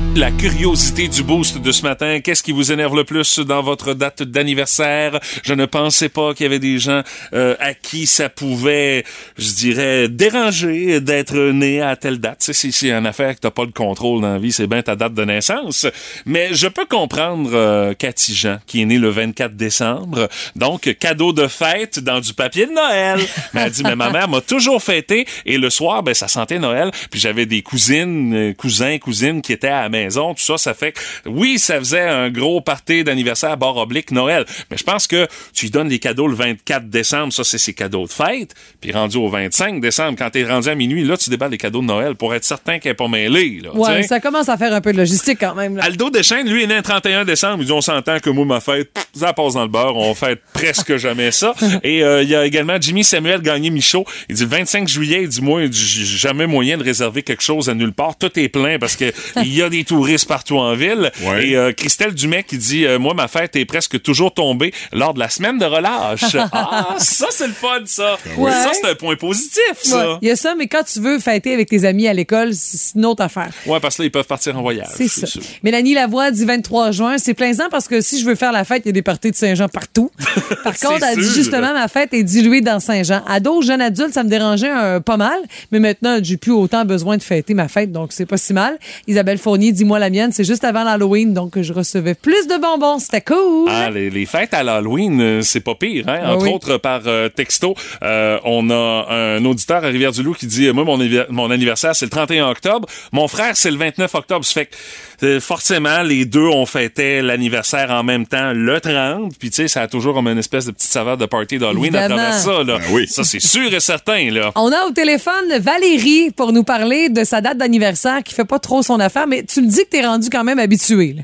[0.17, 3.93] La curiosité du boost de ce matin, qu'est-ce qui vous énerve le plus dans votre
[3.93, 5.17] date d'anniversaire?
[5.41, 7.01] Je ne pensais pas qu'il y avait des gens
[7.33, 9.05] euh, à qui ça pouvait,
[9.37, 12.39] je dirais, déranger d'être né à telle date.
[12.41, 15.13] C'est une affaire que t'as pas le contrôle dans la vie, c'est bien ta date
[15.13, 15.87] de naissance.
[16.25, 20.27] Mais je peux comprendre euh, Cathy Jean, qui est née le 24 décembre.
[20.57, 23.21] Donc, cadeau de fête dans du papier de Noël.
[23.53, 26.59] Mais elle dit, mais ma mère m'a toujours fêté et le soir, ben, ça sentait
[26.59, 26.91] Noël.
[27.09, 30.33] Puis j'avais des cousines, euh, cousins, cousines qui étaient à la maison.
[30.33, 34.45] Tout ça, ça fait que, oui, ça faisait un gros party d'anniversaire barre oblique Noël.
[34.69, 37.33] Mais je pense que tu lui donnes les cadeaux le 24 décembre.
[37.33, 38.53] Ça, c'est ses cadeaux de fête.
[38.79, 41.81] Puis rendu au 25 décembre, quand t'es rendu à minuit, là, tu déballes les cadeaux
[41.81, 43.75] de Noël pour être certain qu'elle n'est pas mêlée, là.
[43.75, 45.77] Ouais, ça commence à faire un peu de logistique quand même.
[45.77, 45.83] Là.
[45.85, 47.57] Aldo Deschênes, lui, est né le 31 décembre.
[47.59, 49.95] Il dit, on s'entend que moi, ma fête, ça passe dans le beurre.
[49.95, 51.53] On fête presque jamais ça.
[51.83, 54.05] Et euh, il y a également Jimmy Samuel Gagné Michaud.
[54.29, 57.69] Il dit, le 25 juillet, il dit, moi, j'ai jamais moyen de réserver quelque chose
[57.69, 58.17] à nulle part.
[58.17, 61.11] Tout est plein parce que il y a des touristes partout en ville.
[61.23, 61.47] Ouais.
[61.49, 65.13] Et euh, Christelle Dumais qui dit, euh, moi, ma fête est presque toujours tombée lors
[65.13, 66.35] de la semaine de relâche.
[66.53, 68.17] ah, ça, c'est le fun, ça.
[68.37, 68.51] Ouais.
[68.51, 70.11] Ça, c'est un point positif, ça.
[70.13, 72.53] Ouais, Il y a ça, mais quand tu veux fêter avec tes amis à l'école,
[72.53, 73.49] c'est une autre affaire.
[73.65, 74.87] Ouais, parce que là, ils peuvent partir en voyage.
[74.95, 75.27] C'est ça.
[75.27, 75.41] sûr.
[75.61, 77.17] Mélanie Lavoie dit 23 juin.
[77.17, 79.31] C'est plaisant parce que si je veux faire la fête, il y a des parties
[79.31, 80.09] de Saint-Jean partout.
[80.63, 83.23] Par contre, elle dit justement, ma fête est diluée dans Saint-Jean.
[83.27, 85.37] Ado, jeune adulte, ça me dérangeait un- pas mal.
[85.71, 88.77] Mais maintenant, j'ai plus autant besoin de fêter ma fête, donc c'est pas si mal.
[89.07, 92.59] Isabelle Fournier dit moi la mienne, c'est juste avant l'Halloween, donc je recevais plus de
[92.61, 92.99] bonbons.
[92.99, 93.69] C'était cool.
[93.69, 96.05] Ah, les, les fêtes à l'Halloween, euh, c'est pas pire.
[96.07, 96.19] Hein?
[96.23, 96.53] Ah Entre oui.
[96.53, 100.99] autres, par euh, texto, euh, on a un auditeur à Rivière-du-Loup qui dit, moi, mon,
[101.29, 102.87] mon anniversaire, c'est le 31 octobre.
[103.11, 104.45] Mon frère, c'est le 29 octobre.
[104.45, 109.33] Ça fait que, euh, forcément, les deux, on fêtait l'anniversaire en même temps le 30.
[109.39, 111.95] Puis, tu sais, ça a toujours comme une espèce de petite saveur de party d'Halloween
[111.95, 112.63] à travers ça.
[112.63, 112.77] Là.
[112.79, 113.07] Ben oui.
[113.07, 114.31] Ça, c'est sûr et certain.
[114.31, 114.51] là.
[114.55, 118.59] On a au téléphone Valérie pour nous parler de sa date d'anniversaire qui fait pas
[118.59, 121.13] trop son affaire, mais tu me dis que t'es rendu quand même habitué.
[121.17, 121.21] là.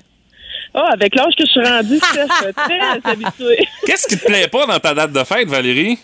[0.73, 2.79] Ah, avec l'âge que je suis rendue, ça, je suis très
[3.11, 3.67] habituée.
[3.85, 5.97] Qu'est-ce qui te plaît pas dans ta date de fête, Valérie?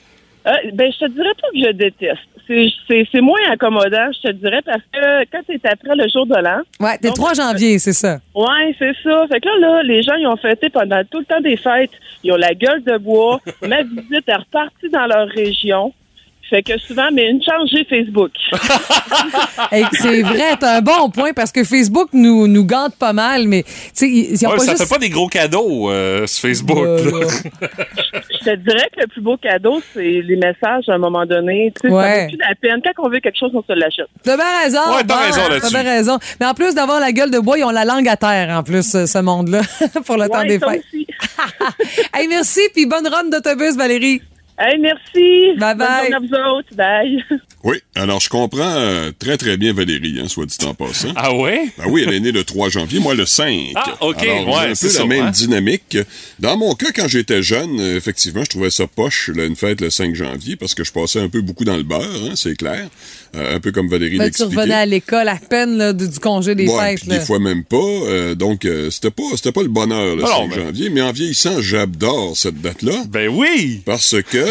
[0.47, 2.19] Euh, ben, je te dirais pas que je déteste.
[2.47, 6.25] C'est- C'est c'est moins accommodant, je te dirais, parce que quand t'es après le jour
[6.25, 8.19] de l'an, Ouais, t'es le 3 janvier, c'est ça.
[8.35, 9.25] Ouais, c'est ça.
[9.31, 11.91] Fait que là, là, les gens, ils ont fêté pendant tout le temps des fêtes.
[12.23, 13.39] Ils ont la gueule de bois.
[13.61, 15.93] Ma visite est repartie dans leur région.
[16.49, 18.31] Fait que souvent, mais une chance, j'ai Facebook.
[19.71, 23.47] Hey, c'est vrai, t'as un bon point parce que Facebook nous, nous gante pas mal,
[23.47, 24.83] mais tu sais, Ouais, pas ça juste...
[24.83, 26.77] fait pas des gros cadeaux, euh, ce Facebook.
[26.79, 31.73] Je te dirais que le plus beau cadeau, c'est les messages à un moment donné.
[31.81, 32.03] Tu sais, Ouais.
[32.03, 32.81] ça vaut plus la peine?
[32.95, 34.07] Quand on veut quelque chose, on se l'achète.
[34.23, 34.79] T'as bien raison.
[34.95, 35.71] Ouais, t'as Bon, raison là-dessus.
[35.73, 36.19] T'as bien raison.
[36.39, 38.63] Mais en plus d'avoir la gueule de bois, ils ont la langue à terre, en
[38.63, 39.61] plus, ce monde-là,
[40.05, 40.83] pour le temps des fêtes.
[40.93, 41.07] aussi.
[42.13, 44.21] hey, merci, puis bonne run d'autobus, Valérie.
[44.57, 45.57] Hey, merci.
[45.57, 45.77] Bye bye.
[45.77, 46.75] Bonne journée à vous autres.
[46.75, 47.23] Bye.
[47.65, 51.13] Oui, alors je comprends euh, très très bien Valérie, hein, soit dit en passant.
[51.15, 51.69] Ah ouais?
[51.77, 53.71] Ben oui, elle est née le 3 janvier, moi le 5.
[53.75, 55.31] Ah, OK, Alors, ouais, un c'est peu ça, la même hein.
[55.31, 55.97] dynamique.
[56.39, 59.79] Dans mon cas, quand j'étais jeune, euh, effectivement, je trouvais ça poche, là, une fête
[59.79, 62.57] le 5 janvier, parce que je passais un peu beaucoup dans le beurre, hein, c'est
[62.57, 62.89] clair.
[63.35, 66.53] Un peu comme Valérie Ben, tu revenais à l'école à peine là, du, du congé
[66.53, 67.05] des Ouais, fêtes.
[67.07, 67.17] là.
[67.17, 67.77] des fois même pas.
[67.77, 70.89] euh, donc, euh, c'était pas c'était pas le bonheur le Ah 5 non, mais- janvier.
[70.91, 73.03] Mais en vieillissant, j'adore cette date-là.
[73.09, 73.81] Ben oui!
[73.85, 74.45] Parce que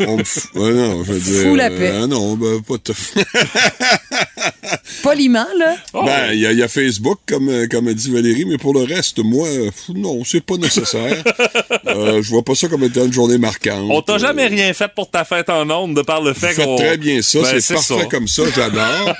[0.06, 1.92] on me fout- ah non, je veux dire, la paix.
[2.02, 2.94] ah non, ben, pas tout.
[5.02, 5.76] Poliment, là.
[5.94, 6.02] Oh.
[6.04, 8.74] Ben, il y, a- il y a Facebook, comme, comme a dit Valérie, mais pour
[8.74, 9.48] le reste, moi,
[9.94, 11.22] non, c'est pas nécessaire.
[11.86, 13.88] euh, je vois pas ça comme étant une journée marquante.
[13.90, 16.54] On t'a Euh, jamais rien fait pour ta fête en ondes de par le fait
[16.54, 16.76] qu'on...
[16.76, 18.04] très bien ça, Ben, c'est parfait ça.
[18.06, 19.14] comme ça, j'adore.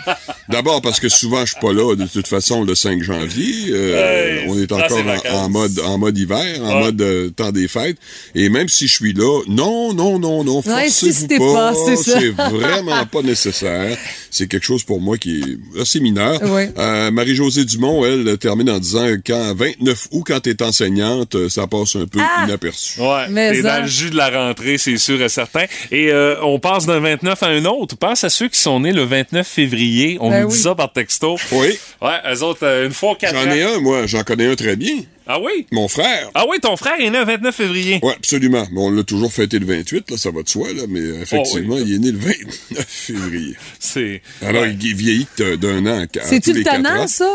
[0.49, 3.55] D'abord parce que souvent je suis pas là de toute façon le 5 janvier.
[3.71, 4.99] Euh, Hey, on est encore
[5.33, 6.81] en, mode en mode hiver, en Ouais.
[6.85, 7.97] mode euh, temps des fêtes.
[8.35, 11.73] Et même si je suis là, non, non, non, non, forcez-vous insistez pas.
[11.73, 13.97] pas, c'est vraiment pas nécessaire.
[14.31, 16.39] C'est quelque chose pour moi qui est assez mineur.
[16.43, 21.97] Euh, Marie-Josée Dumont, elle, termine en disant quand 29 août, quand t'es enseignante, ça passe
[21.97, 22.45] un peu Ah!
[22.47, 23.01] inaperçu.
[23.01, 25.65] Ouais, Mais dans le jus de la rentrée, c'est sûr et certain.
[25.91, 27.97] Et euh, on passe d'un 29 à un autre.
[27.97, 30.19] Pense à ceux qui sont nés le 29 février.
[30.21, 30.53] On Ben nous oui.
[30.55, 31.37] dit ça par texto.
[31.53, 31.79] Oui.
[32.03, 34.75] Ouais, eux autres, euh, une fois quatre J'en ai un, moi, j'en connais un très
[34.77, 34.97] bien.
[35.29, 35.67] Ah oui?
[35.73, 36.31] Mon frère.
[36.35, 38.01] Ah oui, ton frère est né le 29 février.
[38.03, 38.67] Oui, absolument.
[38.73, 41.75] Mais on l'a toujours fêté le 28, là, ça va de soi, là, mais effectivement,
[41.77, 41.85] Oh oui.
[41.87, 43.57] il est né le 29 février.
[43.81, 44.23] C'est...
[44.45, 46.05] Alors, il vieillit d'un an.
[46.25, 47.07] C'est-tu tous le les quatre tannant, ans.
[47.09, 47.29] ça?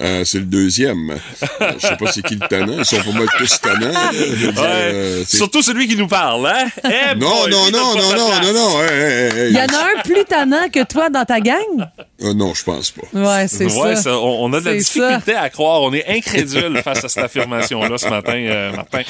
[0.00, 1.10] Euh, c'est le deuxième.
[1.60, 2.78] Euh, je sais pas c'est qui le tannant.
[2.78, 3.92] Ils sont pas mal tous tannants.
[3.92, 4.10] là.
[4.12, 4.68] Je veux dire, Ouais.
[4.68, 6.66] euh, c'est- Surtout celui qui nous parle, hein?
[6.84, 9.50] Eh non, boy, non, non, non, non, non, non, hey, hey, hey.
[9.50, 11.56] Il y en a un plus tannant que toi dans ta gang?
[12.22, 13.02] Euh, non, je pense pas.
[13.12, 14.02] Ouais, c'est Ouais, ça.
[14.02, 15.82] ça, on, on a de la difficulté à croire.
[15.82, 19.02] On est incrédule face à cette affirmation-là ce matin, euh, Martin.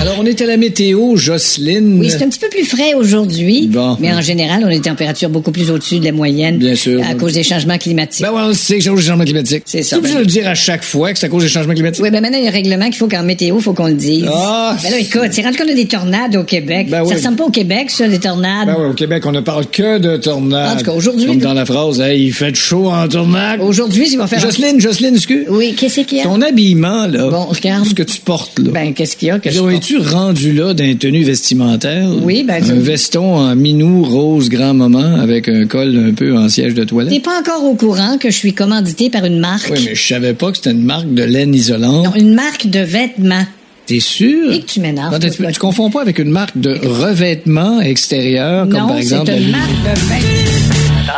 [0.00, 1.98] Alors, on est à la météo, Jocelyne.
[2.00, 3.98] Oui, c'est un petit peu plus frais aujourd'hui, Bon.
[4.00, 6.56] mais en général, on a des températures beaucoup plus au-dessus de la moyenne.
[6.56, 7.02] Bien sûr.
[7.06, 8.22] À cause des changements climatiques.
[8.24, 9.62] Ben ouais, on sait que c'est à cause des changements climatiques.
[9.66, 11.42] C'est ça, Tu obligé ben- de le dire à chaque fois que c'est à cause
[11.42, 12.02] des changements climatiques?
[12.02, 13.88] oui, ben maintenant, il y a un règlement qu'il faut qu'en météo, il faut qu'on
[13.88, 14.24] le dise.
[14.32, 14.74] Ah!
[14.82, 16.86] Ben là, écoute, c'est rendu qu'on a des tornades au Québec.
[16.88, 17.14] Ben ça oui.
[17.16, 18.68] ressemble pas au Québec, ça, les tornades.
[18.68, 20.76] Ben ouais, au Québec, on ne parle que de tornades.
[20.76, 23.60] En tout cas, aujourd'hui- Comme dans la phrase, hey, il fait chaud en tornade.
[23.60, 24.40] Aujourd'hui, il va faire...
[24.40, 25.44] Jocelyne, Jocelyne, excuse.
[25.50, 26.24] Oui, qu'est-ce qu'il y a?
[26.24, 27.28] Ton habillement, là.
[27.28, 27.84] Bon, regarde.
[27.86, 28.70] Ce que tu portes, là.
[28.72, 29.38] Ben, qu'est-ce qu'il y a?
[29.38, 29.60] Que je?
[29.90, 32.08] Es-tu rendu là d'un tenue vestimentaire?
[32.22, 36.48] Oui, ben, Un veston en minou rose grand moment avec un col un peu en
[36.48, 37.12] siège de toilette?
[37.12, 39.68] T'es pas encore au courant que je suis commandité par une marque?
[39.68, 42.04] Oui, mais je savais pas que c'était une marque de laine isolante.
[42.04, 43.44] Non, une marque de vêtements.
[43.86, 44.52] T'es sûr?
[44.52, 45.18] Et que tu m'énerves.
[45.18, 45.52] Tu, toi.
[45.58, 49.70] confonds pas avec une marque de revêtement extérieur, comme Non, par exemple c'est une marque
[49.70, 51.14] de vêtements.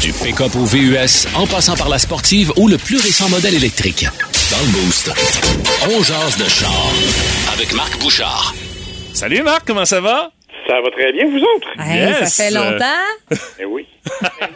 [0.00, 4.06] Du pick-up au VUS, en passant par la sportive ou le plus récent modèle électrique.
[4.50, 5.10] Dans le Boost,
[5.90, 6.90] on jase de char
[7.52, 8.52] avec Marc Bouchard.
[9.14, 10.30] Salut Marc, comment ça va?
[10.70, 11.68] Ça va très bien, vous autres?
[11.80, 13.36] Hey, Yes, ça fait euh, longtemps.
[13.60, 13.86] Eh oui.
[14.06, 14.10] Eh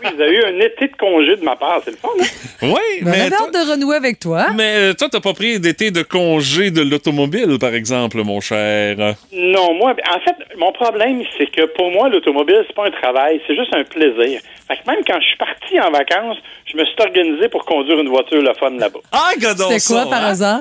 [0.05, 2.25] oui, vous avez eu un été de congé de ma part, c'est le fun, hein?
[2.63, 2.71] Oui,
[3.03, 4.47] On mais, avait toi, hâte de renouer avec toi.
[4.55, 8.97] mais euh, toi, t'as pas pris d'été de congé de l'automobile, par exemple, mon cher.
[9.33, 13.41] Non, moi, en fait, mon problème, c'est que pour moi, l'automobile, c'est pas un travail,
[13.49, 14.41] c'est juste un plaisir.
[14.69, 16.37] Fait que même quand je suis parti en vacances,
[16.71, 19.01] je me suis organisé pour conduire une voiture le fun là-bas.
[19.11, 20.29] Ah, gadon C'était quoi ça, par hein?
[20.31, 20.61] hasard?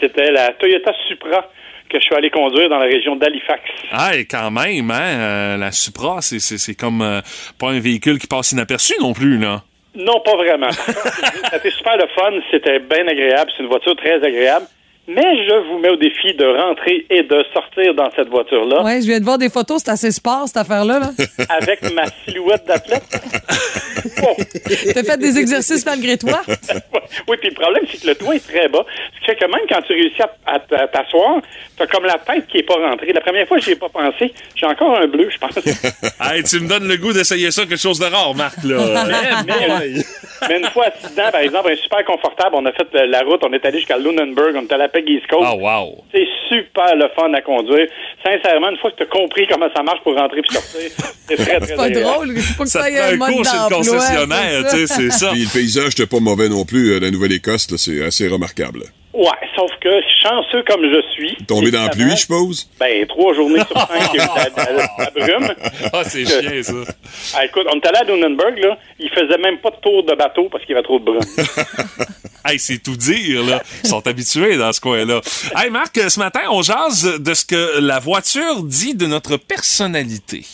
[0.00, 1.48] C'était la Toyota Supra
[1.88, 3.62] que je suis allé conduire dans la région d'Halifax.
[3.92, 7.20] Ah, et quand même, hein, euh, la Supra, c'est, c'est, c'est comme euh,
[7.58, 9.62] pas un véhicule qui passe inaperçu non plus, là.
[9.94, 10.70] Non, pas vraiment.
[10.70, 14.66] C'était super le fun, c'était bien agréable, c'est une voiture très agréable.
[15.08, 19.00] Mais je vous mets au défi de rentrer et de sortir dans cette voiture-là Ouais,
[19.00, 20.98] je viens de voir des photos, c'est assez sport, cette affaire-là.
[21.00, 21.10] Là.
[21.48, 23.02] avec ma silhouette d'athlète.
[24.94, 26.42] T'as fait des exercices malgré toi?
[27.28, 28.84] Oui, puis le problème, c'est que le toit est très bas.
[29.14, 31.36] Ce qui fait que même quand tu réussis à, à t- à t'asseoir,
[31.76, 33.12] t'as comme la tête qui est pas rentrée.
[33.12, 34.32] La première fois, j'y ai pas pensé.
[34.54, 35.56] J'ai encore un bleu, je pense.
[36.32, 38.76] hey, tu me donnes le goût d'essayer ça, quelque chose de rare, Marc, là.
[39.06, 40.02] mais, mais-
[40.48, 43.22] mais une fois assis dedans, par exemple, un super confortable, on a fait euh, la
[43.22, 45.42] route, on est allé jusqu'à Lunenburg, on est allé à Peggy's Cove.
[45.44, 46.04] Ah, wow.
[46.12, 47.88] C'est super le fun à conduire.
[48.24, 50.90] Sincèrement, une fois que tu as compris comment ça marche pour rentrer puis sortir,
[51.28, 53.44] c'est très, très C'est pas drôle, il faut que Ça ça te prend un cours
[53.44, 55.30] chez le concessionnaire, tu sais, c'est ça.
[55.32, 56.97] Puis le paysage n'était pas mauvais non plus.
[56.98, 58.84] La Nouvelle-Écosse, c'est assez remarquable.
[59.14, 59.88] Ouais, sauf que
[60.22, 61.36] chanceux comme je suis.
[61.46, 62.70] Tombé dans la pluie, je suppose?
[62.78, 65.54] Ben, trois journées sur cinq, il y a eu de la, brume.
[65.92, 66.92] Ah, c'est chiant, ça.
[67.34, 68.78] Ah, écoute, on est allé à Lunenburg, là.
[69.00, 71.20] Il faisait même pas de tour de bateau parce qu'il y avait trop de brume.
[72.44, 73.62] Hey, c'est tout dire, là.
[73.82, 75.20] Ils sont habitués dans ce coin-là.
[75.56, 80.46] Hey, Marc, ce matin, on jase de ce que la voiture dit de notre personnalité.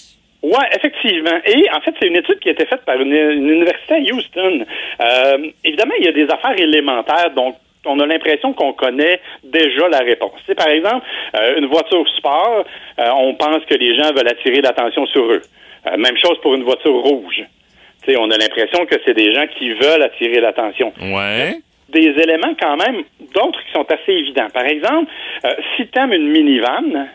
[0.44, 1.38] Ouais, effectivement.
[1.46, 3.98] Et en fait, c'est une étude qui a été faite par une, une université à
[4.14, 4.66] Houston.
[5.00, 9.88] Euh, évidemment, il y a des affaires élémentaires, donc on a l'impression qu'on connaît déjà
[9.88, 10.38] la réponse.
[10.46, 11.04] C'est par exemple
[11.35, 12.64] euh, une voiture sport,
[12.98, 15.40] euh, on pense que les gens veulent attirer l'attention sur eux.
[15.87, 17.42] Euh, même chose pour une voiture rouge.
[18.07, 21.57] On a l'impression que c'est des gens qui veulent attirer l'attention Ouais.
[21.88, 23.02] des éléments quand même,
[23.35, 24.48] d'autres qui sont assez évidents.
[24.52, 25.11] Par exemple,
[25.74, 27.07] si tu aimes une minivan,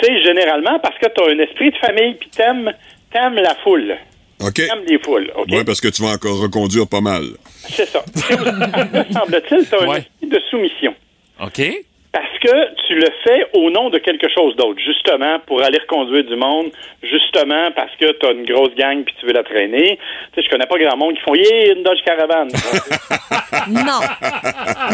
[0.00, 2.72] c'est généralement parce que tu as un esprit de famille puis t'aimes
[3.14, 3.96] aimes la foule.
[4.40, 4.54] OK.
[4.54, 5.46] T'aimes les foules, OK?
[5.50, 7.24] Oui, parce que tu vas encore reconduire pas mal.
[7.68, 8.02] C'est ça.
[8.14, 10.94] C'est aussi parce que, semble-t-il, tu as un esprit de soumission.
[11.40, 11.62] OK.
[12.10, 16.24] Parce que tu le fais au nom de quelque chose d'autre, justement pour aller reconduire
[16.24, 16.70] du monde,
[17.02, 19.98] justement parce que tu as une grosse gang puis tu veux la traîner.
[20.34, 22.48] Tu sais, je connais pas grand monde qui font yeah, une Dodge Caravan.
[23.68, 24.00] Non.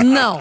[0.04, 0.36] Non.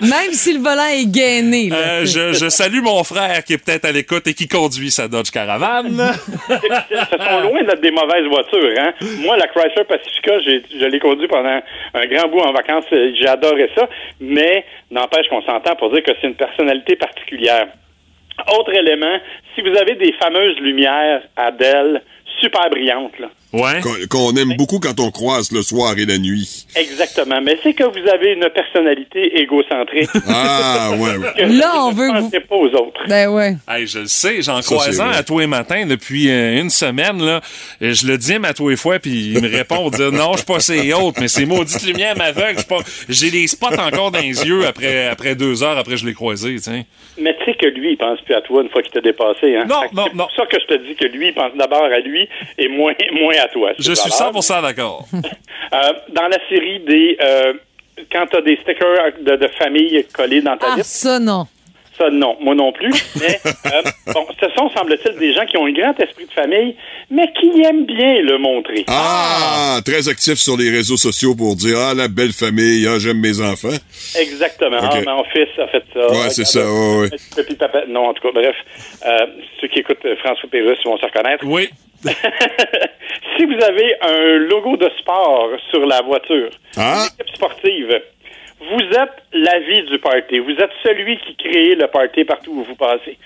[0.00, 1.68] Même si le volant est gainé.
[1.68, 4.90] là, Euh, je, je salue mon frère qui est peut-être à l'écoute et qui conduit
[4.90, 5.84] sa Dodge Caravan.
[6.48, 8.92] Ce sont loin d'être des mauvaises voitures, hein.
[9.18, 11.60] Moi, la Chrysler Pacifica, je l'ai conduit pendant
[11.94, 12.84] un grand bout en vacances.
[12.90, 13.88] J'ai adoré ça.
[14.20, 17.68] Mais n'empêche qu'on s'entend pour dire que c'est une personnalité particulière.
[18.58, 19.18] Autre élément,
[19.54, 22.02] si vous avez des fameuses lumières DEL,
[22.40, 23.28] super brillantes, là.
[23.52, 23.80] Ouais.
[24.10, 26.66] Qu'on aime beaucoup quand on croise le soir et la nuit.
[26.74, 27.40] Exactement.
[27.42, 30.10] Mais c'est que vous avez une personnalité égocentrique.
[30.28, 31.46] Ah, ouais, ouais.
[31.48, 33.00] Là, on veut vous- pas aux autres.
[33.08, 33.56] Ben ouais.
[33.68, 37.22] Hey, je le sais, j'en croise un à tous les matins depuis euh, une semaine.
[37.24, 37.40] Là.
[37.80, 40.46] Je le dis à tous les fois, puis il me répond dit, Non, je suis
[40.46, 42.54] pas ces autres, mais c'est maudite lumière m'aveugle.
[42.54, 45.92] je suis pas- J'ai les spots encore dans les yeux après, après deux heures après
[45.92, 46.56] que je l'ai croisé.
[46.60, 46.82] tiens.
[47.18, 49.56] Mais tu sais que lui, il pense plus à toi une fois qu'il t'a dépassé.
[49.56, 49.64] Hein?
[49.68, 51.84] Non, que non, C'est pour ça que je te dis que lui, il pense d'abord
[51.84, 52.28] à lui
[52.58, 53.70] et moins, moins à toi.
[53.78, 54.38] Je suis valable.
[54.38, 55.06] 100% d'accord.
[55.72, 57.16] Euh, dans la série des...
[57.20, 57.52] euh,
[58.12, 61.48] quand tu as des stickers de, de famille collés dans ta Ah, liste, ça, non.
[61.98, 62.36] ça, non.
[62.40, 62.92] Moi non plus.
[63.20, 63.82] Mais, euh,
[64.14, 66.76] bon, ce sont, semble-t-il, des gens qui ont un grand esprit de famille,
[67.10, 68.84] mais qui aiment bien le montrer.
[68.86, 73.18] Ah, très actif sur les réseaux sociaux pour dire Ah, la belle famille, ah, j'aime
[73.18, 73.76] mes enfants.
[74.16, 74.78] Exactement.
[74.80, 76.06] Ah, mon fils a fait ça.
[76.12, 77.84] Ouais, c'est ça, ouais, ouais.
[77.88, 78.54] Non, en tout cas, bref.
[79.04, 79.26] Euh,
[79.60, 81.44] ceux qui écoutent François Pérusse vont se reconnaître.
[81.44, 81.68] Oui.
[83.36, 87.06] si vous avez un logo de sport sur la voiture, Ah.
[87.18, 88.00] une équipe sportive,
[88.60, 90.38] vous êtes la vie du party.
[90.38, 93.18] Vous êtes celui qui crée le party partout où vous passez.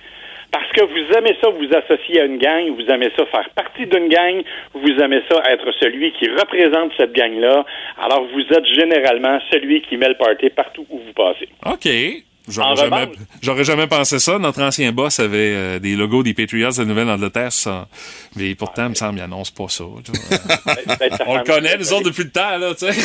[0.51, 3.85] Parce que vous aimez ça vous associer à une gang, vous aimez ça faire partie
[3.85, 4.41] d'une gang,
[4.73, 7.65] vous aimez ça être celui qui représente cette gang-là.
[7.97, 11.47] Alors vous êtes généralement celui qui met le party partout où vous passez.
[11.65, 11.87] OK.
[12.47, 14.39] J'aurais jamais, j'aurais jamais pensé ça.
[14.39, 17.51] Notre ancien boss avait euh, des logos des Patriots de Nouvelle-Angleterre.
[17.51, 17.87] ça.
[18.35, 19.83] Mais pourtant, il me semble, il annonce pas ça.
[21.27, 22.93] On le connaît, nous autres, depuis le temps, là, tu sais.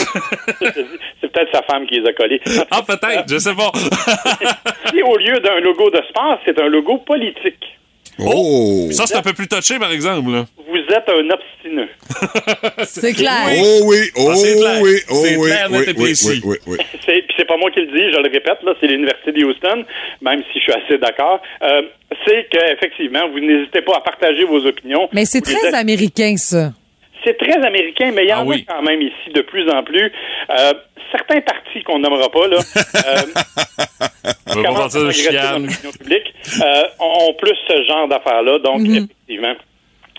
[1.21, 2.41] C'est peut-être sa femme qui les a collés.
[2.71, 3.71] Ah, peut-être, je sais pas.
[4.91, 7.79] si au lieu d'un logo de sport, c'est un logo politique,
[8.19, 8.89] Oh!
[8.93, 10.31] Ça, c'est un peu plus touché, par exemple.
[10.31, 10.47] Là.
[10.57, 11.89] vous êtes un obstineux.
[12.87, 13.49] C'est clair.
[13.59, 14.81] Oh oui, oh Ah, clair.
[14.83, 16.79] oui, oh C'est oui, clair, oui, oui, oui, oui, oui.
[17.05, 19.45] C'est, puis c'est pas moi qui le dis, je le répète, là, c'est l'Université de
[19.45, 19.85] Houston,
[20.23, 21.41] même si je suis assez d'accord.
[21.63, 21.83] Euh,
[22.27, 25.09] c'est qu'effectivement, vous n'hésitez pas à partager vos opinions.
[25.13, 26.73] Mais c'est très êtes- américain, ça.
[27.27, 28.65] C'est très américain, mais il y en Ah oui.
[28.69, 30.13] a quand même ici de plus en plus.
[30.51, 30.75] Euh,
[31.11, 32.59] certains partis qu'on nommera pas, là,
[33.07, 38.59] euh, commencent à dans l'opinion publique, euh, ont plus ce genre d'affaires-là.
[38.61, 39.55] Donc, effectivement,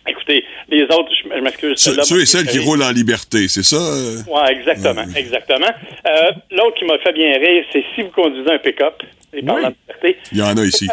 [0.08, 1.78] écoutez, les autres, je m'excuse.
[1.78, 3.78] Ceux, ceux et celles qui roulent en liberté, c'est ça?
[3.78, 4.18] euh?
[4.28, 5.68] Ouais, exactement, exactement.
[6.08, 9.02] Euh, L'autre qui m'a fait bien rire, c'est si vous conduisez un pick-up,
[9.34, 10.18] et parlant de liberté.
[10.32, 10.88] Il y en a ici.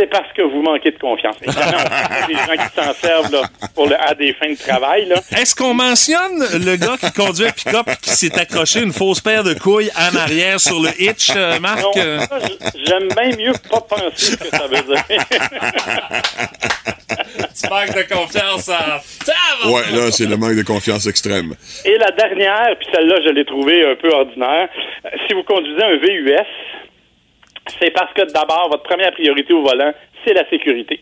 [0.00, 1.36] C'est parce que vous manquez de confiance.
[1.42, 1.76] Évidemment,
[2.22, 3.42] on des gens qui s'en servent là,
[3.74, 5.04] pour le, à des fins de travail.
[5.04, 5.16] Là.
[5.38, 9.44] Est-ce qu'on mentionne le gars qui conduit un pick-up qui s'est accroché une fausse paire
[9.44, 11.82] de couilles en arrière sur le hitch, euh, Marc?
[11.82, 12.38] Non, ça,
[12.82, 15.04] j'aime bien mieux pas penser ce que ça veut dire.
[17.60, 19.70] tu manques de confiance en...
[19.70, 21.54] Ouais, là, c'est le manque de confiance extrême.
[21.84, 24.70] Et la dernière, puis celle-là, je l'ai trouvée un peu ordinaire.
[25.04, 26.46] Euh, Si vous conduisez un VUS,
[27.78, 29.92] c'est parce que d'abord, votre première priorité au volant,
[30.24, 31.00] c'est la sécurité.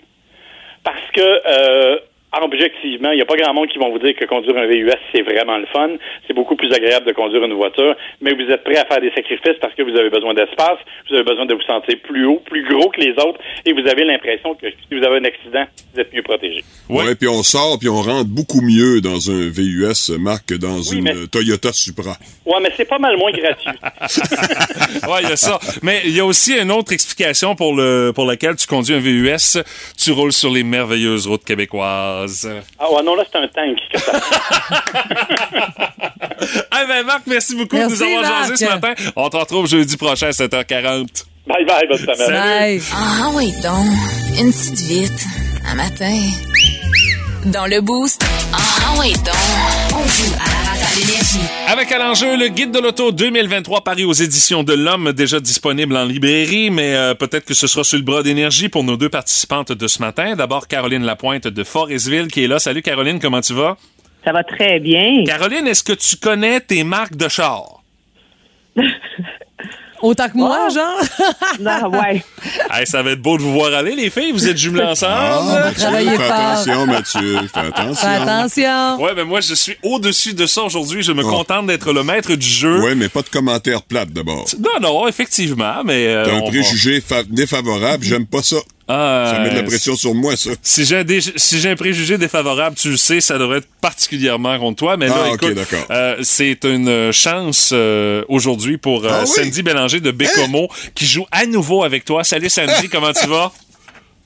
[0.85, 1.99] Parce que, euh,
[2.33, 4.93] objectivement, il n'y a pas grand monde qui vont vous dire que conduire un VUS,
[5.13, 5.91] c'est vraiment le fun.
[6.27, 9.11] C'est beaucoup plus agréable de conduire une voiture, mais vous êtes prêt à faire des
[9.13, 10.79] sacrifices parce que vous avez besoin d'espace,
[11.09, 13.87] vous avez besoin de vous sentir plus haut, plus gros que les autres, et vous
[13.89, 16.63] avez l'impression que si vous avez un accident, vous êtes mieux protégé.
[16.89, 20.83] Ouais, puis on sort, puis on rentre beaucoup mieux dans un VUS, Marc, que dans
[20.83, 22.17] une mais- Toyota Supra.
[22.45, 23.71] Ouais, mais c'est pas mal moins gratuit.
[25.09, 25.59] ouais, il y a ça.
[25.83, 28.99] Mais il y a aussi une autre explication pour le pour laquelle tu conduis un
[28.99, 29.63] VUS.
[30.03, 32.18] Tu roules sur les merveilleuses routes québécoises.
[32.79, 33.79] Ah ouais, non, là, c'est un tank.
[36.71, 38.49] Ah ben Marc, merci beaucoup Merci, de nous avoir Marc.
[38.51, 38.95] jasé ce matin.
[39.17, 41.25] On te retrouve jeudi prochain à 7h40.
[41.47, 42.17] Bye bye, bonne semaine.
[42.17, 42.83] Salut.
[42.95, 43.87] Ah oui, donc,
[44.39, 45.25] une petite vite,
[45.67, 46.15] un matin.
[47.47, 49.35] Dans le boost, ah oui, donc,
[49.93, 51.49] on joue à la race à l'énergie.
[51.69, 55.97] Avec à l'enjeu le guide de l'auto 2023 Paris aux éditions de l'Homme, déjà disponible
[55.97, 59.09] en librairie, mais euh, peut-être que ce sera sur le bras d'énergie pour nos deux
[59.09, 60.35] participantes de ce matin.
[60.35, 62.59] D'abord Caroline Lapointe de Forestville qui est là.
[62.59, 63.77] Salut Caroline, comment tu vas?
[64.25, 65.23] Ça va très bien.
[65.25, 67.83] Caroline, est-ce que tu connais tes marques de char?
[70.01, 71.01] Autant que moi, genre?
[71.61, 72.23] Non, ouais.
[72.71, 74.31] Hey, ça va être beau de vous voir aller, les filles.
[74.33, 75.13] Vous êtes jumelés ensemble.
[75.19, 76.33] Ah, Mathieu, Travaillez fais fort.
[76.37, 77.95] attention, Mathieu, fais attention.
[77.95, 79.03] Fais attention.
[79.03, 81.03] Ouais, mais moi, je suis au-dessus de ça aujourd'hui.
[81.03, 82.81] Je me contente d'être le maître du jeu.
[82.83, 84.45] Ouais, mais pas de commentaires plates d'abord.
[84.61, 86.07] Non, non, effectivement, mais...
[86.07, 88.57] euh, T'as un va- préjugé fa- défavorable, j'aime pas ça.
[88.91, 90.51] Ah, Ça met de la euh, pression sur moi, ça.
[90.63, 93.69] Si j'ai un, dé- si j'ai un préjugé défavorable, tu le sais, ça devrait être
[93.83, 94.97] particulièrement contre toi.
[94.97, 95.85] Mais là, Ah, écoute, d'accord.
[95.91, 99.31] euh, c'est une chance euh, aujourd'hui pour euh, Ah oui?
[99.39, 99.43] Hein?
[99.45, 102.25] Sandy Bélanger de Bécomo qui joue à nouveau avec toi.
[102.25, 103.53] Salut Sandy, comment tu vas?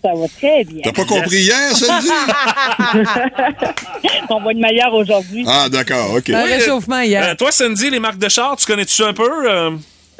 [0.05, 0.81] Ça va très bien.
[0.85, 2.09] T'as pas compris hier, Sandy?
[4.31, 5.45] On va être meilleur aujourd'hui.
[5.47, 6.31] Ah, d'accord, OK.
[6.31, 7.23] Un réchauffement hier.
[7.31, 9.47] Euh, toi, Sandy, les marques de char, tu connais-tu un peu?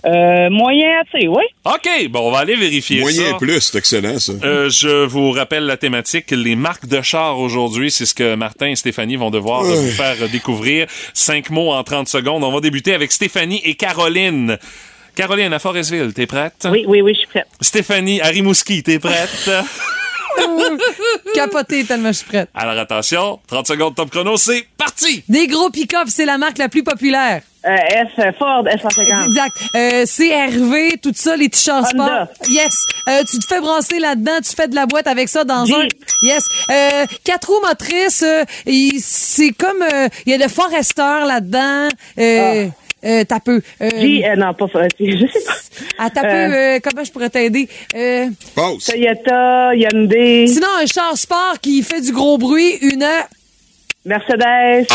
[0.05, 0.51] Euh?
[0.51, 1.43] Moyen assez, oui.
[1.65, 3.37] OK, bon, on va aller vérifier Moyen ça.
[3.39, 4.33] plus, c'est excellent, ça.
[4.43, 6.31] Euh, je vous rappelle la thématique.
[6.31, 9.91] Les marques de char aujourd'hui, c'est ce que Martin et Stéphanie vont devoir euh, vous
[9.91, 10.87] faire découvrir.
[11.15, 12.43] Cinq mots en 30 secondes.
[12.43, 14.59] On va débuter avec Stéphanie et Caroline.
[15.15, 16.67] Caroline, à Forestville, t'es prête?
[16.71, 17.47] Oui, oui, oui, je suis prête.
[17.61, 19.51] Stéphanie, à Rimouski, t'es prête?
[21.35, 22.49] Capoté tellement je suis prête.
[22.55, 25.23] Alors attention, 30 secondes top chrono, c'est parti!
[25.29, 27.43] Des gros pick-up, c'est la marque la plus populaire.
[27.65, 29.27] Euh, S, Ford, S150.
[29.29, 29.53] Exact.
[29.77, 32.27] Euh, CRV, tout ça, les t-shirts sport.
[32.49, 32.75] Yes.
[33.09, 35.77] Euh, tu te fais brasser là-dedans, tu fais de la boîte avec ça dans Jeep.
[35.77, 36.27] un.
[36.27, 36.43] Yes.
[36.71, 38.43] Euh, quatre roues motrices, euh,
[38.99, 41.89] c'est comme euh, il y a le Forester là-dedans.
[42.19, 42.67] Euh,
[43.05, 43.61] euh, t'as peu.
[43.81, 44.67] Euh, euh, non, pas
[44.99, 45.53] je sais pas.
[45.99, 46.29] ah, t'as peu.
[46.29, 47.69] Euh, euh, comment je pourrais t'aider?
[47.95, 48.85] Euh, Pause.
[48.85, 53.07] Toyota, Hyundai, sinon, un char sport qui fait du gros bruit, une.
[54.05, 54.87] Mercedes.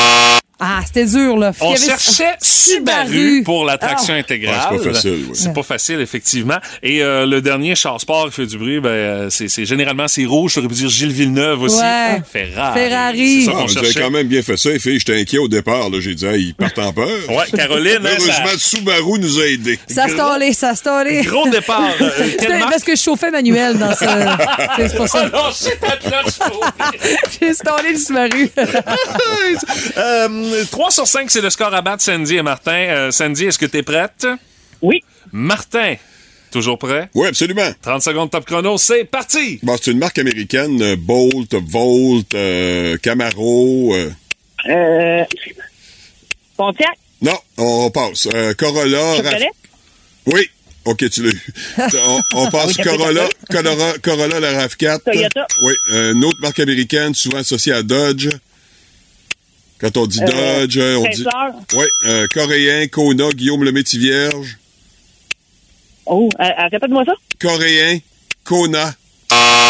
[0.60, 1.51] Ah, c'était dur, là.
[1.62, 3.43] On Il y avait- cherchait Subaru Subaru.
[3.43, 4.20] pour la traction Ah.
[4.20, 4.55] intégrale.
[4.60, 5.36] Ah, c'est pas facile, oui.
[5.36, 6.58] C'est pas facile, effectivement.
[6.82, 10.26] Et euh, le dernier char sport qui fait du bruit, ben, euh, c'est généralement c'est
[10.26, 10.53] rouge.
[10.55, 11.78] J'aurais pu dire Gilles Villeneuve aussi.
[11.80, 12.22] Ouais.
[12.32, 12.80] Ferrari.
[12.80, 13.39] Ferrari.
[13.41, 14.01] C'est ça Ah, qu'on cherchait.
[14.01, 14.97] quand même bien fait ça, les filles.
[14.97, 15.91] J'étais inquiet au départ.
[15.91, 15.99] là.
[15.99, 17.08] J'ai dit, ah, ils partent en peur.
[17.30, 19.78] Ouais, Caroline, hein, Heureusement, ça- Subaru nous a aidés.
[19.88, 21.22] Ça a stallé, ça a stallé.
[21.22, 21.91] Gros départ.
[22.01, 24.05] Euh, parce que je chauffais manuel dans ce.
[24.78, 25.24] c'est pour Oh ça.
[25.26, 25.51] non,
[25.82, 26.49] ta cloche.
[27.39, 28.49] J'ai stallé le Subaru.
[29.97, 30.30] euh,
[30.72, 32.72] 3 sur 5, c'est le score à battre, Sandy et Martin.
[32.74, 34.28] Euh, Sandy, est-ce que t'es prête?
[34.82, 35.02] Oui.
[35.32, 35.95] Martin,
[36.52, 37.10] toujours prêt?
[37.14, 37.70] Oui, absolument.
[37.82, 39.60] 30 secondes top chrono, c'est parti!
[39.64, 43.93] Bon, c'est une marque américaine, euh, Bolt, Volt, euh, Camaro.
[43.95, 44.10] euh,
[44.70, 45.24] Euh,
[46.56, 46.98] Pontiac?
[47.22, 48.28] Non, on passe.
[48.34, 49.16] Euh, Corolla.
[49.22, 49.43] Raf-
[50.28, 50.50] Oui.
[50.86, 51.41] OK, tu l'as eu.
[52.06, 55.00] on, on passe Oui, Corolla, Corolla, Corolla, la RAV4.
[55.04, 55.45] Toyota.
[55.64, 58.30] Oui, euh, une autre marque américaine, souvent associée à Dodge.
[59.80, 61.25] Quand on dit Euh, Dodge, on dit...
[61.75, 64.57] Oui, euh, coréen, Kona, Guillaume le Métis-Vierge.
[66.05, 67.13] Oh, euh, répète-moi ça.
[67.39, 67.99] Coréen,
[68.43, 68.93] Kona.
[69.32, 69.66] Ah!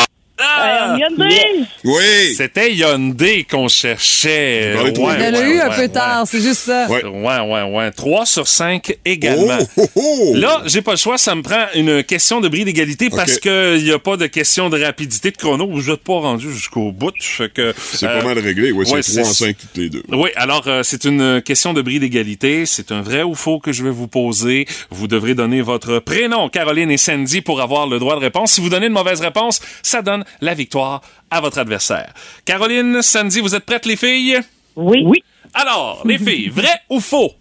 [1.09, 1.65] Hyundai!
[1.83, 2.33] Oui!
[2.35, 4.73] C'était Hyundai qu'on cherchait.
[4.75, 5.13] Dans les trois.
[5.15, 6.87] Elle a eu un peu tard, c'est juste ça.
[6.89, 7.03] Ouais.
[7.05, 7.91] Ouais, ouais, ouais.
[7.91, 9.57] 3 sur 5 également.
[9.77, 10.33] Oh, oh, oh!
[10.35, 13.83] Là, j'ai pas le choix, ça me prend une question de bris d'égalité parce qu'il
[13.83, 15.67] n'y a pas de question de rapidité de chrono.
[15.69, 17.13] Vous n'êtes pas rendu jusqu'au bout.
[17.19, 18.71] Fait que, C'est euh, pas mal réglé.
[18.71, 20.03] Oui, ouais, c'est 3 en c'est- 5 toutes les deux.
[20.09, 22.65] Oui, alors euh, c'est une question de bris d'égalité.
[22.65, 24.67] C'est un vrai ou faux que je vais vous poser?
[24.89, 28.53] Vous devrez donner votre prénom, Caroline et Sandy, pour avoir le droit de réponse.
[28.53, 30.96] Si vous donnez une mauvaise réponse, ça donne la victoire
[31.29, 32.13] à votre adversaire.
[32.45, 34.39] Caroline, Sandy, vous êtes prêtes, les filles?
[34.75, 35.03] Oui.
[35.05, 35.23] Oui.
[35.53, 37.31] Alors, les filles, vrai ou faux?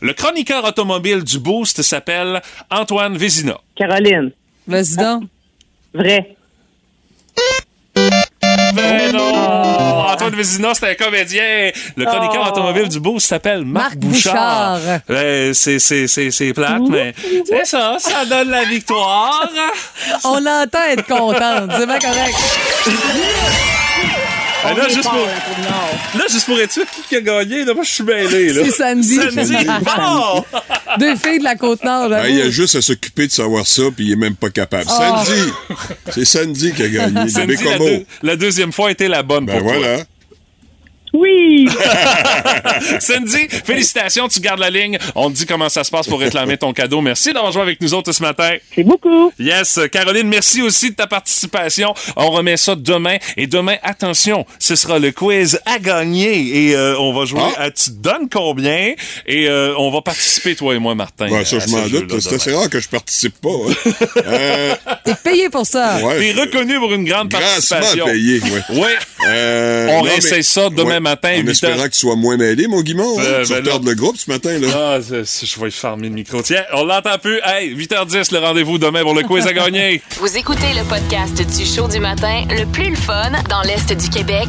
[0.00, 2.40] Le chroniqueur automobile du Boost s'appelle
[2.70, 3.58] Antoine Vézina.
[3.76, 4.32] Caroline.
[4.66, 5.24] Vas-y donc.
[5.92, 6.36] Vrai.
[8.74, 10.06] Ben non!
[10.08, 11.70] Antoine Vézina, c'est un comédien.
[11.96, 12.48] Le chroniqueur Oh.
[12.48, 14.78] automobile du Boost s'appelle Marc, Marc Bouchard.
[14.78, 15.00] Bouchard.
[15.08, 17.14] Ouais, c'est, c'est, c'est, c'est plate, mais
[17.46, 19.48] c'est ça, ça donne la victoire.
[20.24, 21.70] On l'entend être contente.
[21.78, 22.36] C'est bien correct.
[24.64, 25.26] Là, juste pour,
[26.18, 28.62] là, juste pour être sûr qui a gagné, là, moi, je suis mêlé, là.
[28.64, 29.14] C'est Sandy.
[29.16, 29.66] Sandy.
[29.84, 30.44] Bon!
[30.98, 34.06] Deux filles de la Côte-Nord, Ben, il a juste à s'occuper de savoir ça, puis
[34.06, 34.84] il est même pas capable.
[34.88, 34.92] Oh.
[35.24, 35.52] Sandy!
[36.12, 37.28] C'est Sandy qui a gagné.
[37.28, 37.84] Sandy, la, Bécomo.
[37.86, 39.86] deux- la deuxième fois était la bonne Ben pour toi.
[41.12, 41.68] Oui.
[43.00, 44.98] Sandy, félicitations, tu gardes la ligne.
[45.14, 47.00] On te dit comment ça se passe pour réclamer ton cadeau.
[47.00, 48.56] Merci d'avoir joué avec nous autres ce matin.
[48.74, 49.32] C'est beaucoup.
[49.38, 51.94] Yes, Caroline, merci aussi de ta participation.
[52.16, 53.16] On remet ça demain.
[53.36, 56.68] Et demain, attention, ce sera le quiz à gagner.
[56.68, 57.64] Et euh, on va jouer Ah.
[57.64, 58.94] à Tu donnes combien?
[59.26, 61.28] Et euh, on va participer, toi et moi, Martin.
[61.28, 62.20] Ben, ça, je m'en doute.
[62.20, 63.48] C'est assez rare que je participe pas.
[63.48, 63.74] hein.
[64.26, 65.98] Euh, T'es payé pour ça.
[66.02, 68.04] ouais, T'es reconnu pour une grande participation.
[68.06, 68.62] payé, ouais.
[68.70, 68.88] Oui.
[69.26, 71.84] Euh, On mais- réessaye ça demain matin, En espérant heures.
[71.84, 73.18] que tu sois moins mêlé, mon Guimond.
[73.18, 73.22] hein.
[73.24, 73.90] Euh, tu ben retardes là.
[73.90, 74.68] le groupe ce matin, là.
[74.74, 76.40] Ah, je vais farmer le micro.
[76.42, 77.40] Tiens, on l'entend plus.
[77.44, 80.02] Hey, 8h10, le rendez-vous demain pour le quiz à gagner.
[80.20, 84.08] Vous écoutez le podcast du show du matin le plus le fun dans l'Est du
[84.08, 84.48] Québec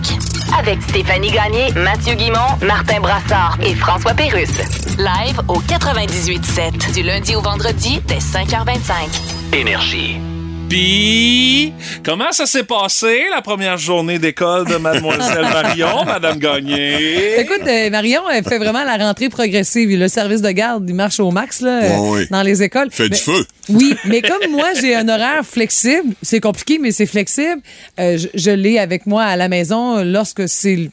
[0.57, 4.49] avec Stéphanie Gagné, Mathieu Guimont, Martin Brassard et François Pérusse.
[4.97, 9.55] Live au 98.7 du lundi au vendredi dès 5h25.
[9.57, 10.40] Énergie.
[10.71, 17.41] Puis, comment ça s'est passé la première journée d'école de Mademoiselle Marion, Madame Gagné?
[17.41, 19.89] Écoute, euh, Marion, elle fait vraiment la rentrée progressive.
[19.89, 22.87] Le service de garde, il marche au max là, euh, dans les écoles.
[22.89, 23.45] Fait du feu.
[23.67, 27.61] Oui, mais comme moi, j'ai un horaire flexible, c'est compliqué, mais c'est flexible,
[27.99, 30.89] euh, je, je l'ai avec moi à la maison lorsque c'est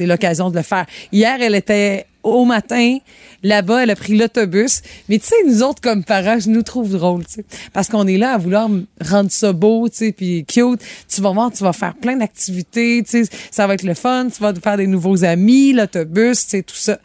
[0.00, 0.86] l'occasion de le faire.
[1.12, 2.96] Hier, elle était au matin,
[3.44, 4.82] là-bas, elle a pris l'autobus.
[5.08, 7.44] Mais tu sais, nous autres, comme parents, je nous trouve drôle, tu sais.
[7.72, 8.68] Parce qu'on est là à vouloir
[9.00, 10.80] rendre ça beau, tu sais, puis cute.
[11.08, 13.30] Tu vas voir, tu vas faire plein d'activités, tu sais.
[13.52, 16.74] Ça va être le fun, tu vas faire des nouveaux amis, l'autobus, tu sais, tout
[16.74, 16.98] ça.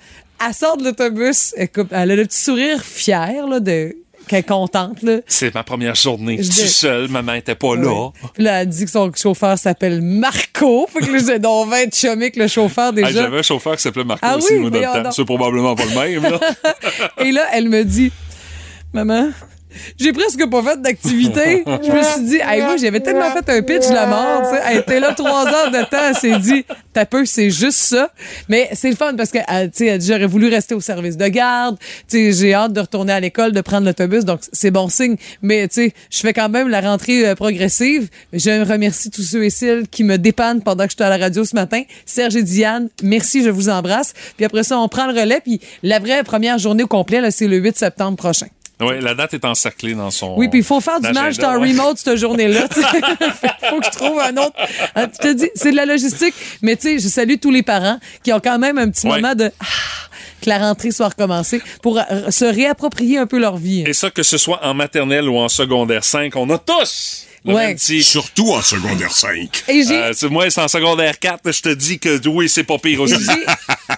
[0.46, 3.94] Elle sort de l'autobus, écoute, elle a le petit sourire fier, là, de
[4.30, 5.18] qu'elle est contente, là.
[5.28, 6.38] C'est ma première journée.
[6.40, 8.12] Je suis seule, maman était pas là.
[8.34, 10.88] Puis là, elle dit que son chauffeur s'appelle Marco.
[10.94, 13.12] Fait que là, j'ai donc 20 chumé que le chauffeur déjà.
[13.12, 15.12] J'avais un chauffeur qui s'appelait Marco Ah aussi, oui, moi, dans le temps.
[15.12, 16.40] C'est probablement pas le même, là.
[17.26, 18.12] Et là, elle me dit,
[18.94, 19.30] maman,
[19.98, 21.64] j'ai presque pas fait d'activité.
[21.84, 24.56] Je me suis dit, hey, moi, j'avais tellement fait un pitch de la mort, tu
[24.56, 24.64] sais.
[24.70, 28.12] Elle était là trois heures de temps, elle s'est dit, t'as peu, c'est juste ça.
[28.48, 31.18] Mais c'est le fun parce que, tu sais, elle dit, j'aurais voulu rester au service
[31.18, 31.78] de garde.
[32.08, 35.16] Tu sais, j'ai hâte de retourner à l'école, de prendre l'autobus, donc c'est bon signe.
[35.42, 38.10] Mais, tu sais, je fais quand même la rentrée euh, progressive.
[38.34, 41.46] Je remercie tous ceux et celles qui me dépannent pendant que j'étais à la radio
[41.46, 41.84] ce matin.
[42.06, 44.14] Serge et Diane, merci, je vous embrasse.
[44.36, 45.42] Puis après ça, on prend le relais.
[45.42, 48.48] Puis la vraie première journée au complet, là, c'est le 8 septembre prochain.
[48.82, 50.36] Oui, la date est encerclée dans son.
[50.38, 51.70] Oui, puis il faut faire du match en ouais.
[51.70, 52.68] remote cette journée-là.
[52.70, 52.88] tu sais.
[53.70, 54.56] faut que je trouve un autre.
[54.96, 57.64] Ah, Je te dis, c'est de la logistique, mais tu sais, je salue tous les
[57.64, 59.16] parents qui ont quand même un petit Ouais.
[59.22, 59.66] moment de ah,
[60.42, 63.84] que la rentrée soit recommencée pour euh, se réapproprier un peu leur vie.
[63.86, 67.74] Et ça, que ce soit en maternelle ou en secondaire 5, on a tous Ouais.
[67.76, 68.04] petit.
[68.04, 69.64] Surtout en secondaire 5.
[69.68, 72.78] Et j'ai Euh, moi, c'est en secondaire 4, je te dis que oui, c'est pas
[72.78, 73.16] pire aussi.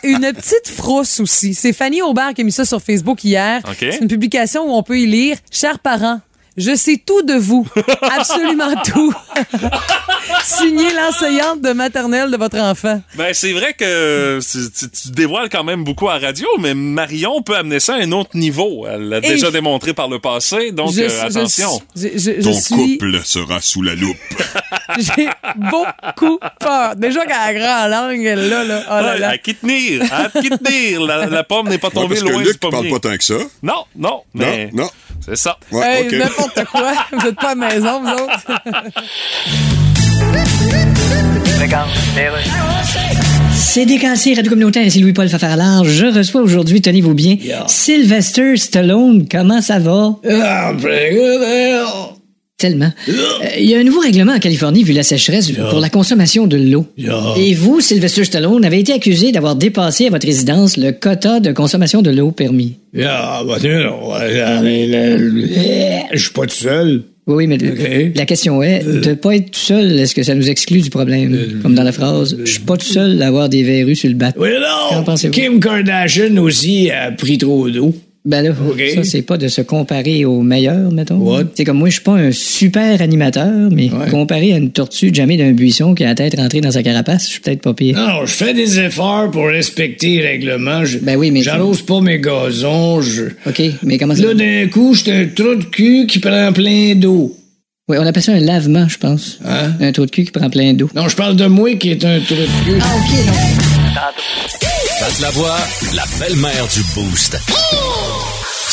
[0.03, 1.53] Une petite frousse aussi.
[1.53, 3.61] C'est Fanny Aubert qui a mis ça sur Facebook hier.
[3.67, 3.77] OK.
[3.79, 6.21] C'est une publication où on peut y lire Chers parents,
[6.57, 7.67] je sais tout de vous.
[8.01, 9.13] Absolument tout.
[10.43, 13.01] Signé l'enseignante de maternelle de votre enfant.
[13.15, 17.55] Ben, c'est vrai que tu, tu dévoiles quand même beaucoup à radio, mais Marion peut
[17.55, 18.85] amener ça à un autre niveau.
[18.87, 21.81] Elle l'a déjà démontré par le passé, donc Je- euh, attention.
[21.95, 24.17] je- je- je Ton suis- couple sera sous la loupe.
[24.99, 26.95] J'ai beaucoup peur.
[26.97, 28.83] Déjà qu'à la grande langue, elle là, là.
[28.87, 29.29] Oh là Ouais, là.
[29.29, 31.01] à qui tenir, à qui tenir.
[31.01, 33.17] La, la pomme n'est pas Ouais, tombée parce que loin Luc du parle pas tant
[33.17, 33.35] que ça.
[33.63, 34.89] Non, non, mais Non, non.
[35.25, 35.57] C'est ça.
[35.71, 36.17] Ouais, Hey.
[36.19, 36.93] N'importe quoi.
[37.11, 38.45] Vous êtes pas à la maison, vous autres.
[43.53, 45.83] C'est décassé, Radio Communautaire, ici Louis-Paul Fafarlard.
[45.85, 49.27] Je reçois aujourd'hui, tenez-vous bien, Sylvester Stallone.
[49.29, 50.15] Comment ça va?
[52.61, 52.91] Tellement.
[53.09, 53.13] Euh,
[53.59, 56.57] Il y a un nouveau règlement en Californie vu la sécheresse pour la consommation de
[56.57, 56.85] l'eau.
[57.35, 61.51] Et vous, Sylvester Stallone, avez été accusé d'avoir dépassé à votre résidence le quota de
[61.53, 62.75] consommation de l'eau permis.
[63.03, 63.57] Ah, bah,
[66.13, 67.01] je suis pas tout seul.
[67.27, 67.57] Oui, mais
[68.15, 71.35] la question est, de pas être tout seul, est-ce que ça nous exclut du problème?
[71.61, 74.15] Comme dans la phrase, je suis pas tout seul à avoir des verrues sur le
[74.15, 74.33] bat?
[74.37, 74.49] Oui,
[74.89, 75.03] Qu'en non!
[75.03, 75.33] pensez-vous?
[75.33, 77.95] Kim Kardashian aussi a pris trop d'eau.
[78.23, 78.51] Ben là,
[78.93, 81.15] ça, c'est pas de se comparer aux meilleurs, mettons.
[81.17, 81.45] What?
[81.55, 84.09] C'est comme moi, je suis pas un super animateur, mais Ouais.
[84.11, 87.25] comparé à une tortue jamais d'un buisson qui a la tête rentrée dans sa carapace,
[87.25, 87.97] je suis peut-être pas pire.
[87.97, 90.85] Non, je fais des efforts pour respecter les règlements.
[90.85, 93.01] Je- Ben oui, mais- J'arrose pas mes gazons.
[93.01, 93.23] Je...
[93.47, 94.21] OK, mais comment ça...
[94.21, 97.35] Là, d'un coup, j'étais un trou de cul qui prend plein d'eau.
[97.89, 99.39] Oui, on appelle ça un lavement, je pense.
[99.43, 99.71] Hein?
[99.81, 100.89] Un trou de cul qui prend plein d'eau.
[100.95, 102.79] Non, je parle de moi qui est un trou de cul.
[102.79, 103.33] Ah, OK, non.
[104.99, 105.57] Pat Lavoie,
[105.95, 107.39] la belle-mère du Boost.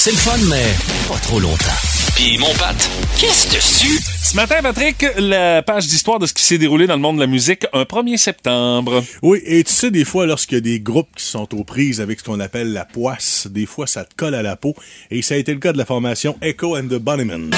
[0.00, 0.62] C'est le fun, mais
[1.08, 1.74] pas trop longtemps.
[2.14, 4.00] Puis mon Pat, qu'est-ce dessus?
[4.22, 7.20] Ce matin, Patrick, la page d'histoire de ce qui s'est déroulé dans le monde de
[7.20, 9.02] la musique un 1er septembre.
[9.22, 12.00] Oui, et tu sais, des fois, lorsqu'il y a des groupes qui sont aux prises
[12.00, 14.76] avec ce qu'on appelle la poisse, des fois, ça te colle à la peau.
[15.10, 17.50] Et ça a été le cas de la formation Echo and the Bunnymen.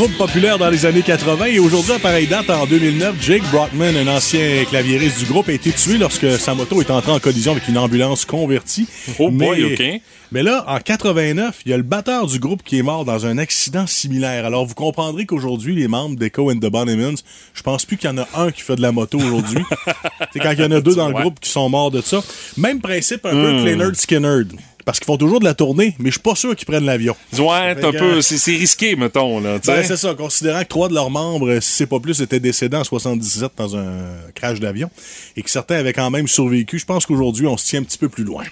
[0.00, 3.94] Groupe populaire dans les années 80 et aujourd'hui, à pareille date, en 2009, Jake Brockman,
[3.94, 7.52] un ancien claviériste du groupe, a été tué lorsque sa moto est entrée en collision
[7.52, 8.86] avec une ambulance convertie.
[9.18, 10.00] Oh boy, Mais- OK.
[10.32, 13.26] mais là, en 89, il y a le batteur du groupe qui est mort dans
[13.26, 14.46] un accident similaire.
[14.46, 17.16] Alors, vous comprendrez qu'aujourd'hui, les membres d'Echo and the Bunnymen,
[17.52, 19.62] je pense plus qu'il y en a un qui fait de la moto aujourd'hui.
[20.32, 21.20] C'est quand il y en a deux dans le Ouais.
[21.20, 22.22] groupe qui sont morts de ça.
[22.56, 23.58] Même principe un peu Hmm.
[23.64, 24.46] que les Nerd Skinnerd.
[24.84, 27.14] Parce qu'ils font toujours de la tournée, mais je suis pas sûr qu'ils prennent l'avion.
[27.38, 29.58] Ouais, c'est un peu, c'est c'est risqué, mettons, là.
[29.66, 32.76] Ben, c'est ça, considérant que trois de leurs membres, si c'est pas plus, étaient décédés
[32.76, 33.94] en 77 dans un
[34.34, 34.90] crash d'avion
[35.36, 37.98] et que certains avaient quand même survécu, je pense qu'aujourd'hui, on se tient un petit
[37.98, 38.44] peu plus loin.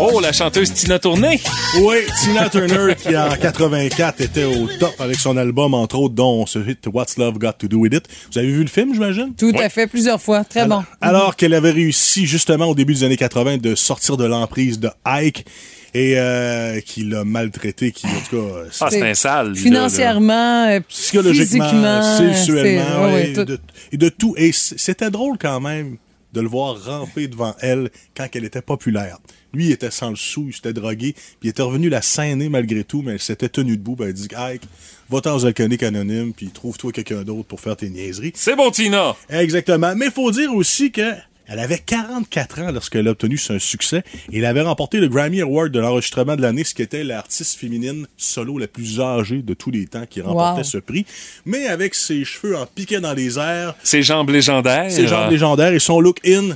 [0.00, 1.40] Oh, la chanteuse Tina Tourney.
[1.82, 6.46] Oui, Tina Turner qui en 84 était au top avec son album entre autres dont
[6.46, 8.08] ce hit What's Love Got to Do With It.
[8.32, 9.34] Vous avez vu le film, j'imagine?
[9.36, 10.44] Tout à fait, plusieurs fois.
[10.44, 10.84] Très bon.
[11.00, 14.88] Alors qu'elle avait réussi justement au début des années 80 de sortir de l'emprise de
[15.04, 15.46] Ike
[15.94, 19.52] et euh, qui l'a maltraité, qui en tout cas Ah, c'est un sale.
[19.52, 19.88] lui, là, là.
[19.88, 23.44] Financièrement, euh, psychologiquement, physiquement, sexuellement, ouais, ouais, et, tout.
[23.44, 23.58] de,
[23.92, 24.34] et de tout.
[24.36, 25.96] Et c'était drôle quand même
[26.34, 29.18] de le voir ramper devant elle quand elle était populaire.
[29.54, 32.48] Lui, il était sans le sou, il s'était drogué, puis il était revenu la scèner
[32.48, 34.62] malgré tout, mais elle s'était tenue debout, ben elle dit Ike,
[35.08, 38.32] va-t'en aux alcooliques anonymes, puis trouve-toi quelqu'un d'autre pour faire tes niaiseries.
[38.34, 39.16] C'est bon, Tina.
[39.30, 39.94] Exactement.
[39.96, 41.12] Mais il faut dire aussi que
[41.50, 45.40] elle avait 44 ans lorsqu'elle a obtenu son succès et elle avait remporté le Grammy
[45.40, 49.54] Award de l'enregistrement de l'année, ce qui était l'artiste féminine solo la plus âgée de
[49.54, 50.64] tous les temps qui remportait Wow.
[50.64, 51.06] ce prix.
[51.46, 54.90] Mais avec ses cheveux en piquet dans les airs, Ses jambes légendaires.
[54.90, 56.50] ses jambes légendaires et son look in,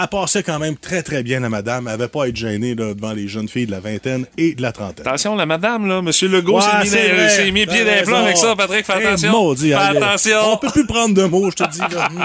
[0.00, 1.86] elle passait quand même très très bien la madame.
[1.86, 4.54] Elle avait pas à être gênée là, devant les jeunes filles de la vingtaine et
[4.54, 5.06] de la trentaine.
[5.06, 6.02] Attention, la madame, là.
[6.02, 8.24] Monsieur Legault Ouais, s'est mis, mis T'as pied dans les plats raison.
[8.24, 8.84] avec ça, Patrick.
[8.86, 9.30] Fais Eh, attention.
[9.30, 9.98] maudit, Fais allez.
[9.98, 10.36] attention.
[10.52, 11.78] On peut plus prendre de mots, je te dis.
[11.78, 12.08] Là.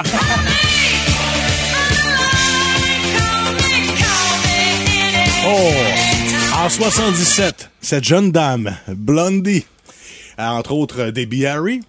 [5.46, 5.72] Oh!
[6.66, 9.66] En 77, cette jeune dame, Blondie,
[10.38, 11.80] entre autres Debbie Harry.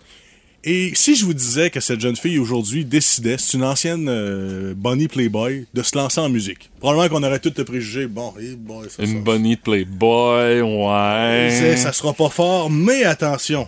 [0.63, 4.75] Et si je vous disais que cette jeune fille aujourd'hui décidait, c'est une ancienne euh,
[4.77, 6.71] Bonnie Playboy, de se lancer en musique.
[6.81, 8.07] Probablement qu'on aurait tout te préjugé.
[8.07, 11.77] Bon, eh, boy, ça, Une bonnie Playboy, ouais.
[11.77, 13.67] ça sera pas fort, mais attention.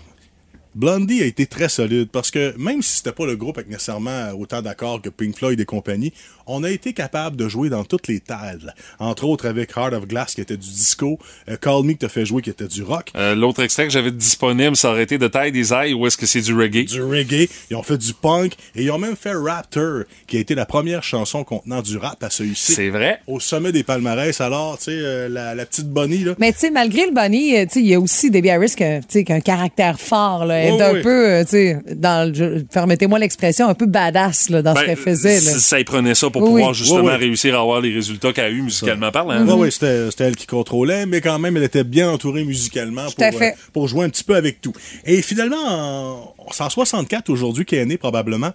[0.74, 4.30] Blondie a été très solide parce que même si c'était pas le groupe avec nécessairement
[4.38, 6.12] autant d'accords que Pink Floyd et compagnie,
[6.46, 8.58] on a été capable de jouer dans toutes les tailles.
[8.98, 11.18] Entre autres avec Heart of Glass qui était du disco,
[11.48, 13.10] euh, Call Me que t'as fait jouer qui était du rock.
[13.16, 16.16] Euh, L'autre extrait que j'avais disponible, ça aurait été de taille des ailes ou est-ce
[16.16, 16.86] que c'est du reggae?
[16.86, 20.40] Du reggae, ils ont fait du punk et ils ont même fait Raptor qui a
[20.40, 22.72] été la première chanson contenant du rap à hisser.
[22.72, 23.20] C'est vrai.
[23.26, 26.34] Au sommet des palmarès, alors, tu sais, euh, la, la petite Bonnie, là.
[26.38, 28.72] Mais tu sais, malgré le bunny, euh, tu sais, il y a aussi Debbie Harris
[28.76, 30.44] qui a, qui a un caractère fort.
[30.46, 30.61] Là.
[30.62, 31.02] Elle Oh, est un oui.
[31.02, 34.80] peu, euh, tu sais, dans, le- je- permettez-moi l'expression, un peu badass là, dans ce
[34.80, 35.34] Ben, qu'elle faisait.
[35.34, 35.40] Là.
[35.58, 36.74] Ça y prenait ça pour Oui, pouvoir oui.
[36.74, 37.16] justement Oui, oui.
[37.18, 39.44] réussir à avoir les résultats qu'elle a eu musicalement parlant.
[39.46, 43.06] Ouais, ouais, c'était c'était elle qui contrôlait, mais quand même, elle était bien entourée musicalement
[43.10, 44.72] pour, euh, pour jouer un petit peu avec tout.
[45.04, 48.50] Et finalement, en, c'est en 64 aujourd'hui qu'est né probablement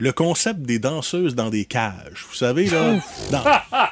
[0.00, 2.24] le concept des danseuses dans des cages.
[2.30, 3.00] Vous savez, là,
[3.32, 3.42] dans,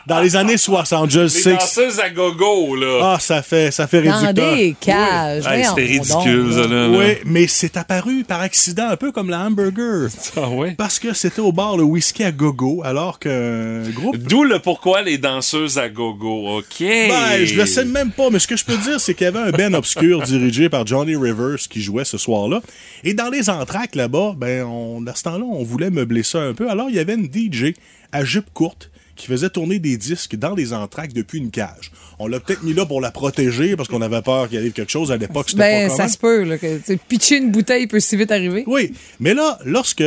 [0.06, 1.54] dans les années 60, je Les sais.
[1.54, 3.00] que- danseuses à gogo, là.
[3.14, 4.54] Ah, ça fait, ça fait Dans réducteur.
[4.54, 5.44] des cages.
[5.48, 6.86] Hey, voyons c'était donc, ridicule, ça, là.
[6.86, 6.96] là.
[6.96, 10.08] Oui, mais c'est apparu par accident, un peu comme le hamburger.
[10.36, 10.76] Ah ouais?
[10.78, 15.02] Parce que c'était au bar le whisky à gogo, alors qu'un groupe D'où le pourquoi
[15.02, 16.58] les danseuses à gogo.
[16.58, 16.64] OK.
[16.82, 19.28] Ben, je le sais même pas, mais ce que je peux dire, c'est qu'il y
[19.28, 22.60] avait un Ben obscur dirigé par Johnny Rivers qui jouait ce soir-là.
[23.02, 26.54] Et dans les entraques là-bas, ben, on, à ce temps-là, on voulait meubler ça un
[26.54, 26.70] peu.
[26.70, 27.74] Alors, il y avait une DJ
[28.12, 31.90] à jupe courte qui faisait tourner des disques dans les entraques depuis une cage.
[32.18, 34.92] On l'a peut-être mis là pour la protéger parce qu'on avait peur qu'il arrive quelque
[34.92, 35.10] chose.
[35.10, 36.78] À l'époque, c'était Ben, pas ça se peut, là, que
[37.08, 38.64] pitcher une bouteille peut si vite arriver.
[38.66, 40.04] Oui, mais là, lorsque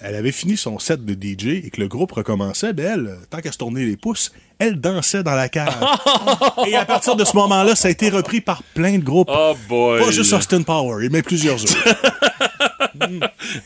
[0.00, 3.38] elle avait fini son set de DJ et que le groupe recommençait, ben elle, tant
[3.40, 5.72] qu'à se tourner les pouces, elle dansait dans la cage.
[6.66, 9.28] et à partir de ce moment-là, ça a été repris par plein de groupes.
[9.32, 10.00] Oh boy.
[10.00, 11.76] Pas juste Austin Power, mais plusieurs autres.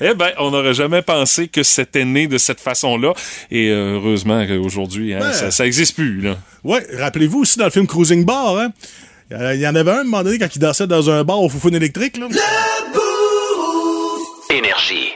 [0.00, 3.12] Eh ben, on n'aurait jamais pensé que c'était né de cette façon-là.
[3.50, 5.32] Et euh, heureusement qu'aujourd'hui, hein, Ouais.
[5.32, 6.20] ça, ça existe plus.
[6.22, 6.36] Là.
[6.64, 8.72] Ouais, rappelez-vous aussi dans le film Cruising Bar, hein,
[9.30, 11.40] il y en avait un, à un moment donné, quand il dansait dans un bar
[11.40, 12.26] au foufoune électrique, là.
[14.50, 15.10] Énergie.